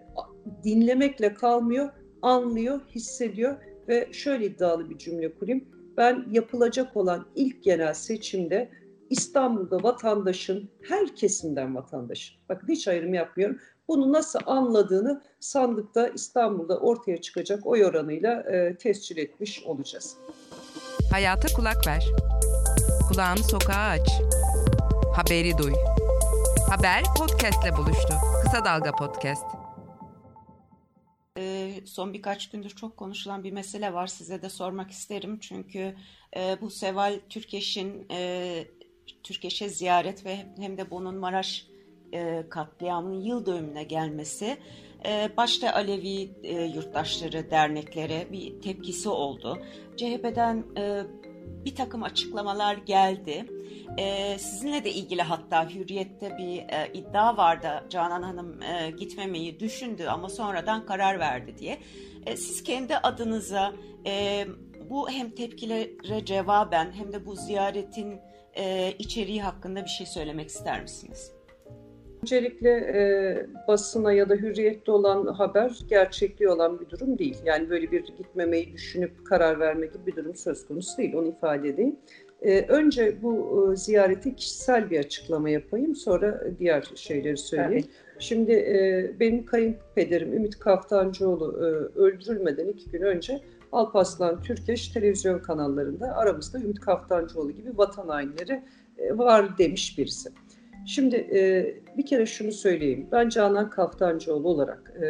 dinlemekle 0.65 1.35
kalmıyor, 1.35 1.91
anlıyor, 2.23 2.81
hissediyor 2.95 3.57
ve 3.89 4.09
şöyle 4.13 4.47
iddialı 4.47 4.91
bir 4.91 4.99
cümle 4.99 5.35
kurayım. 5.35 5.74
Ben 5.97 6.27
yapılacak 6.31 6.97
olan 6.97 7.27
ilk 7.35 7.65
genel 7.65 7.95
seçimde 7.95 8.71
İstanbul'da 9.11 9.83
vatandaşın, 9.83 10.71
her 10.83 11.17
kesimden 11.17 11.75
vatandaşın, 11.75 12.37
bakın 12.49 12.69
hiç 12.69 12.89
ayrım 12.89 13.15
yapmıyorum, 13.15 13.59
bunu 13.89 14.13
nasıl 14.13 14.39
anladığını 14.47 15.23
sandıkta 15.41 16.09
İstanbul'da 16.09 16.79
ortaya 16.79 17.21
çıkacak 17.21 17.67
oy 17.67 17.85
oranıyla 17.85 18.41
e, 18.41 18.77
tescil 18.77 19.17
etmiş 19.17 19.63
olacağız. 19.63 20.17
Hayata 21.13 21.49
kulak 21.57 21.87
ver. 21.87 22.05
Kulağını 23.09 23.39
sokağa 23.39 23.89
aç. 23.89 24.11
Haberi 25.17 25.59
duy. 25.59 25.73
Haber 26.71 27.03
podcastle 27.19 27.77
buluştu. 27.77 28.15
Kısa 28.43 28.65
Dalga 28.65 28.93
Podcast. 28.93 29.64
Ee, 31.39 31.81
son 31.85 32.13
birkaç 32.13 32.51
gündür 32.51 32.71
çok 32.71 32.97
konuşulan 32.97 33.45
bir 33.45 33.53
mesele 33.53 33.93
var. 33.93 34.07
Size 34.07 34.43
de 34.43 34.49
sormak 34.49 34.91
isterim. 34.91 35.39
Çünkü 35.41 35.95
e, 36.37 36.57
bu 36.61 36.71
Seval 36.71 37.21
Türkeş'in 37.29 38.07
e, 38.11 38.65
Türkeş'e 39.23 39.69
ziyaret 39.69 40.25
ve 40.25 40.37
hem 40.59 40.79
de 40.79 40.91
bunun 40.91 41.15
Maraş 41.15 41.67
e, 42.13 42.45
katliamının 42.51 43.21
yıl 43.21 43.47
dönümüne 43.47 43.85
gelmesi 43.85 44.57
e, 45.07 45.31
başta 45.37 45.73
Alevi 45.73 46.31
e, 46.43 46.63
yurttaşları 46.63 47.51
derneklere 47.51 48.33
bir 48.33 48.61
tepkisi 48.61 49.09
oldu. 49.09 49.59
CHP'den 49.97 50.65
e, 50.77 51.03
bir 51.65 51.75
takım 51.75 52.03
açıklamalar 52.03 52.75
geldi. 52.77 53.47
E, 53.99 54.39
sizinle 54.39 54.85
de 54.85 54.93
ilgili 54.93 55.23
hatta 55.23 55.71
Hürriyet'te 55.71 56.39
bir 56.39 56.59
e, 56.59 56.91
iddia 56.95 57.37
vardı. 57.37 57.85
Canan 57.91 58.23
Hanım 58.23 58.63
e, 58.63 58.91
gitmemeyi 58.91 59.61
düşündü 59.61 60.07
ama 60.07 60.29
sonradan 60.29 60.87
karar 60.87 61.19
verdi 61.19 61.59
diye. 61.59 61.79
E, 62.27 62.37
siz 62.37 62.63
kendi 62.63 62.97
adınıza 62.97 63.73
e, 64.07 64.47
bu 64.91 65.11
hem 65.11 65.31
tepkilere 65.31 66.25
cevaben 66.25 66.93
hem 66.93 67.13
de 67.13 67.27
bu 67.27 67.37
ziyaretin 67.37 68.21
e, 68.57 68.95
içeriği 68.99 69.43
hakkında 69.43 69.85
bir 69.85 69.91
şey 69.91 70.07
söylemek 70.07 70.49
ister 70.49 70.83
misiniz? 70.83 71.34
Öncelikle 72.25 72.71
e, 72.71 73.47
basına 73.69 74.13
ya 74.13 74.29
da 74.29 74.35
hürriyette 74.35 74.91
olan 74.91 75.27
haber 75.27 75.79
gerçekliği 75.89 76.49
olan 76.51 76.81
bir 76.81 76.91
durum 76.91 77.19
değil. 77.19 77.37
Yani 77.45 77.71
böyle 77.71 77.91
bir 77.91 78.01
gitmemeyi 78.01 78.73
düşünüp 78.73 79.27
karar 79.27 79.61
verme 79.61 79.87
gibi 79.87 80.07
bir 80.07 80.17
durum 80.17 80.37
söz 80.37 80.67
konusu 80.67 80.99
değil. 80.99 81.15
Onu 81.15 81.29
ifade 81.29 81.69
edeyim. 81.69 81.97
E, 82.43 82.61
önce 82.61 83.23
bu 83.23 83.73
e, 83.73 83.77
ziyareti 83.77 84.37
kişisel 84.37 84.91
bir 84.91 84.99
açıklama 84.99 85.51
yapayım. 85.51 85.97
Sonra 85.97 86.45
diğer 86.59 86.91
şeyleri 86.95 87.37
söyleyeyim. 87.37 87.73
Evet. 87.73 88.19
Şimdi 88.19 88.53
e, 88.53 89.11
benim 89.21 89.47
kayınpederim 89.47 90.33
Ümit 90.33 90.59
Kaftancıoğlu 90.59 91.57
e, 91.59 91.99
öldürülmeden 91.99 92.69
iki 92.69 92.91
gün 92.91 93.03
önce 93.03 93.41
Alparslan 93.73 94.43
Türkeş 94.43 94.89
televizyon 94.89 95.39
kanallarında 95.39 96.17
aramızda 96.17 96.59
Ümit 96.59 96.81
Kaftancıoğlu 96.81 97.53
gibi 97.53 97.79
vatan 97.79 98.09
hainleri 98.09 98.63
e, 98.99 99.19
var 99.19 99.59
demiş 99.59 99.99
birisi. 99.99 100.31
Şimdi 100.87 101.17
e, 101.17 101.75
bir 101.97 102.07
kere 102.07 102.27
şunu 102.27 102.53
söyleyeyim. 102.53 103.07
Ben 103.13 103.29
Canan 103.29 103.71
Kaftancıoğlu 103.71 104.49
olarak 104.49 104.93
e, 105.03 105.09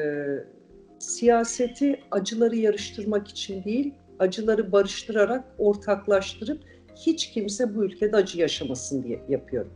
siyaseti 0.98 2.00
acıları 2.10 2.56
yarıştırmak 2.56 3.28
için 3.28 3.64
değil, 3.64 3.94
acıları 4.18 4.72
barıştırarak, 4.72 5.44
ortaklaştırıp 5.58 6.60
hiç 6.96 7.30
kimse 7.30 7.74
bu 7.74 7.84
ülkede 7.84 8.16
acı 8.16 8.40
yaşamasın 8.40 9.02
diye 9.02 9.20
yapıyorum. 9.28 9.72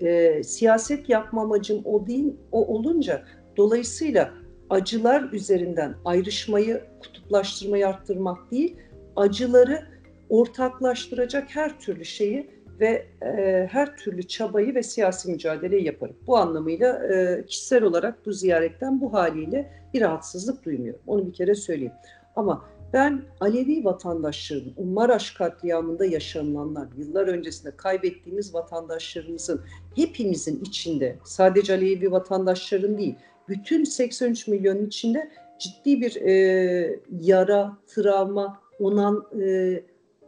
E, 0.00 0.42
siyaset 0.42 1.08
yapma 1.08 1.42
amacım 1.42 1.82
o 1.84 2.06
değil, 2.06 2.34
o 2.52 2.66
olunca 2.66 3.22
dolayısıyla 3.56 4.34
acılar 4.70 5.32
üzerinden 5.32 5.94
ayrışmayı, 6.04 6.84
kutuplaştırmayı 7.00 7.88
arttırmak 7.88 8.50
değil, 8.50 8.76
acıları 9.16 9.86
ortaklaştıracak 10.28 11.56
her 11.56 11.80
türlü 11.80 12.04
şeyi 12.04 12.50
ve 12.80 13.06
e, 13.22 13.68
her 13.70 13.96
türlü 13.96 14.22
çabayı 14.22 14.74
ve 14.74 14.82
siyasi 14.82 15.30
mücadeleyi 15.30 15.84
yaparım. 15.84 16.16
Bu 16.26 16.36
anlamıyla 16.36 17.14
e, 17.14 17.44
kişisel 17.46 17.82
olarak 17.82 18.26
bu 18.26 18.32
ziyaretten 18.32 19.00
bu 19.00 19.12
haliyle 19.12 19.70
bir 19.94 20.00
rahatsızlık 20.00 20.64
duymuyorum. 20.64 21.00
Onu 21.06 21.26
bir 21.26 21.32
kere 21.32 21.54
söyleyeyim. 21.54 21.92
Ama 22.36 22.64
ben 22.92 23.22
Alevi 23.40 23.84
vatandaşların, 23.84 24.86
Maraş 24.86 25.30
katliamında 25.30 26.04
yaşanılanlar, 26.04 26.88
yıllar 26.96 27.26
öncesinde 27.26 27.76
kaybettiğimiz 27.76 28.54
vatandaşlarımızın 28.54 29.60
hepimizin 29.96 30.60
içinde, 30.60 31.16
sadece 31.24 31.74
Alevi 31.74 32.10
vatandaşların 32.10 32.98
değil, 32.98 33.14
bütün 33.48 33.84
83 33.84 34.48
milyonun 34.48 34.86
içinde 34.86 35.30
ciddi 35.58 36.00
bir 36.00 36.16
e, 36.16 37.00
yara, 37.20 37.76
travma, 37.86 38.60
onan, 38.80 39.26
e, 39.40 39.82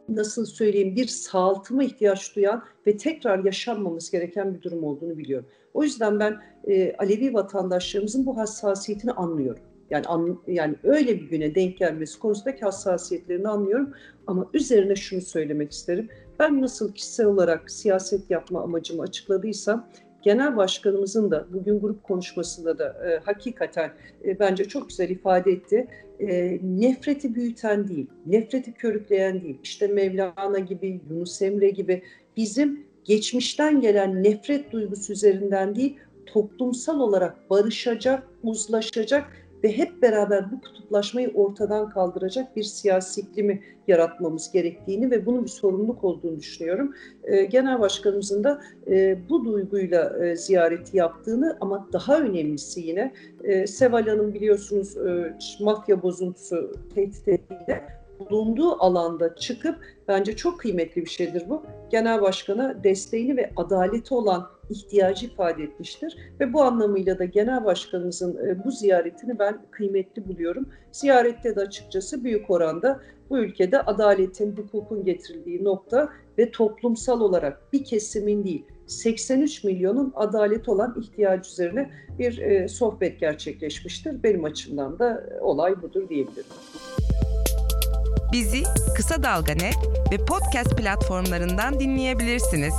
nasıl 0.09 0.45
söyleyeyim 0.45 0.97
bir 0.97 1.07
sağaltıma 1.07 1.85
ihtiyaç 1.85 2.37
duyan 2.37 2.63
ve 2.87 2.97
tekrar 2.97 3.45
yaşanmamız 3.45 4.11
gereken 4.11 4.55
bir 4.55 4.63
durum 4.63 4.85
olduğunu 4.85 5.19
biliyorum. 5.19 5.47
O 5.75 5.83
yüzden 5.83 6.21
ben 6.21 6.41
e, 6.69 6.97
Alevi 6.97 7.35
vatandaşlarımızın 7.35 8.27
bu 8.27 8.37
hassasiyetini 8.37 9.13
anlıyorum. 9.13 9.63
Yani 9.91 10.07
an, 10.07 10.39
yani 10.47 10.77
öyle 10.83 11.21
bir 11.21 11.29
güne 11.29 11.55
denk 11.55 11.79
gelmesi 11.79 12.19
konusundaki 12.19 12.61
hassasiyetlerini 12.61 13.49
anlıyorum 13.49 13.93
ama 14.27 14.51
üzerine 14.55 14.97
şunu 14.97 15.21
söylemek 15.21 15.73
isterim. 15.73 16.09
Ben 16.39 16.63
nasıl 16.63 16.95
kişisel 16.95 17.27
olarak 17.27 17.71
siyaset 17.71 18.31
yapma 18.31 18.63
amacımı 18.63 19.03
açıkladıysam 19.03 19.89
Genel 20.23 20.57
Başkanımızın 20.57 21.31
da 21.31 21.47
bugün 21.53 21.81
grup 21.81 22.03
konuşmasında 22.03 22.79
da 22.79 23.09
e, 23.09 23.21
hakikaten 23.25 23.93
e, 24.25 24.39
bence 24.39 24.65
çok 24.65 24.89
güzel 24.89 25.11
ifade 25.11 25.53
etti. 25.53 25.87
E, 26.21 26.59
nefreti 26.63 27.35
büyüten 27.35 27.89
değil, 27.89 28.07
nefreti 28.27 28.73
körükleyen 28.73 29.43
değil. 29.43 29.59
İşte 29.63 29.87
Mevlana 29.87 30.59
gibi, 30.59 31.01
Yunus 31.11 31.43
Emre 31.43 31.71
gibi 31.71 32.03
bizim 32.37 32.87
geçmişten 33.05 33.81
gelen 33.81 34.23
nefret 34.25 34.73
duygusu 34.73 35.13
üzerinden 35.13 35.75
değil, 35.75 35.97
toplumsal 36.27 37.01
olarak 37.01 37.51
barışacak, 37.51 38.23
uzlaşacak 38.43 39.42
ve 39.65 39.79
hep 39.79 40.03
beraber 40.03 40.53
bu 40.53 40.61
kutuplaşmayı 40.61 41.33
ortadan 41.35 41.91
kaldıracak 41.91 42.57
bir 42.57 42.63
siyasi 42.63 43.21
iklimi 43.21 43.63
yaratmamız 43.89 44.53
gerektiğini 44.53 45.11
ve 45.11 45.27
bunun 45.27 45.45
bir 45.45 45.51
sorumluluk 45.51 46.05
olduğunu 46.05 46.39
düşünüyorum. 46.39 46.95
E, 47.25 47.45
Genel 47.45 47.81
Başkanımızın 47.81 48.45
da 48.45 48.63
e, 48.87 49.19
bu 49.29 49.45
duyguyla 49.45 50.27
e, 50.27 50.37
ziyareti 50.37 50.97
yaptığını 50.97 51.57
ama 51.61 51.89
daha 51.93 52.21
önemlisi 52.21 52.81
yine 52.81 53.13
e, 53.45 53.67
Seval 53.67 54.07
Hanım 54.07 54.35
biliyorsunuz 54.35 54.97
e, 54.97 55.37
mafya 55.61 56.03
bozuntusu 56.03 56.73
tehdit 56.95 57.29
ettiğinde 57.29 57.83
bulunduğu 58.31 58.83
alanda 58.83 59.35
çıkıp 59.37 59.77
bence 60.09 60.37
çok 60.37 60.61
kıymetli 60.61 61.05
bir 61.05 61.11
şeydir 61.11 61.45
bu. 61.49 61.63
Genel 61.91 62.23
başkana 62.23 62.85
desteğini 62.85 63.37
ve 63.37 63.51
adaleti 63.57 64.15
olan 64.15 64.49
ihtiyacı 64.73 65.27
ifade 65.27 65.63
etmiştir. 65.63 66.17
Ve 66.41 66.53
bu 66.53 66.63
anlamıyla 66.63 67.19
da 67.19 67.25
genel 67.25 67.65
başkanımızın 67.65 68.47
e, 68.47 68.65
bu 68.65 68.71
ziyaretini 68.71 69.39
ben 69.39 69.59
kıymetli 69.71 70.29
buluyorum. 70.29 70.69
Ziyarette 70.93 71.57
de 71.57 71.61
açıkçası 71.61 72.25
büyük 72.25 72.51
oranda 72.51 73.01
bu 73.31 73.39
ülkede 73.39 73.83
adaletin, 73.83 74.57
hukukun 74.57 75.05
getirildiği 75.05 75.65
nokta 75.65 76.09
ve 76.39 76.51
toplumsal 76.51 77.21
olarak 77.21 77.73
bir 77.73 77.85
kesimin 77.85 78.45
değil, 78.45 78.65
83 78.87 79.65
milyonun 79.65 80.13
adalet 80.17 80.69
olan 80.69 80.97
ihtiyacı 81.01 81.51
üzerine 81.51 81.91
bir 82.19 82.39
e, 82.39 82.69
sohbet 82.69 83.21
gerçekleşmiştir. 83.21 84.23
Benim 84.23 84.45
açımdan 84.45 84.99
da 84.99 85.27
olay 85.41 85.83
budur 85.83 86.09
diyebilirim. 86.09 86.47
Bizi 88.33 88.63
Kısa 88.97 89.23
Dalga 89.23 89.53
Net 89.53 89.77
ve 90.13 90.17
podcast 90.17 90.77
platformlarından 90.77 91.81
dinleyebilirsiniz. 91.81 92.75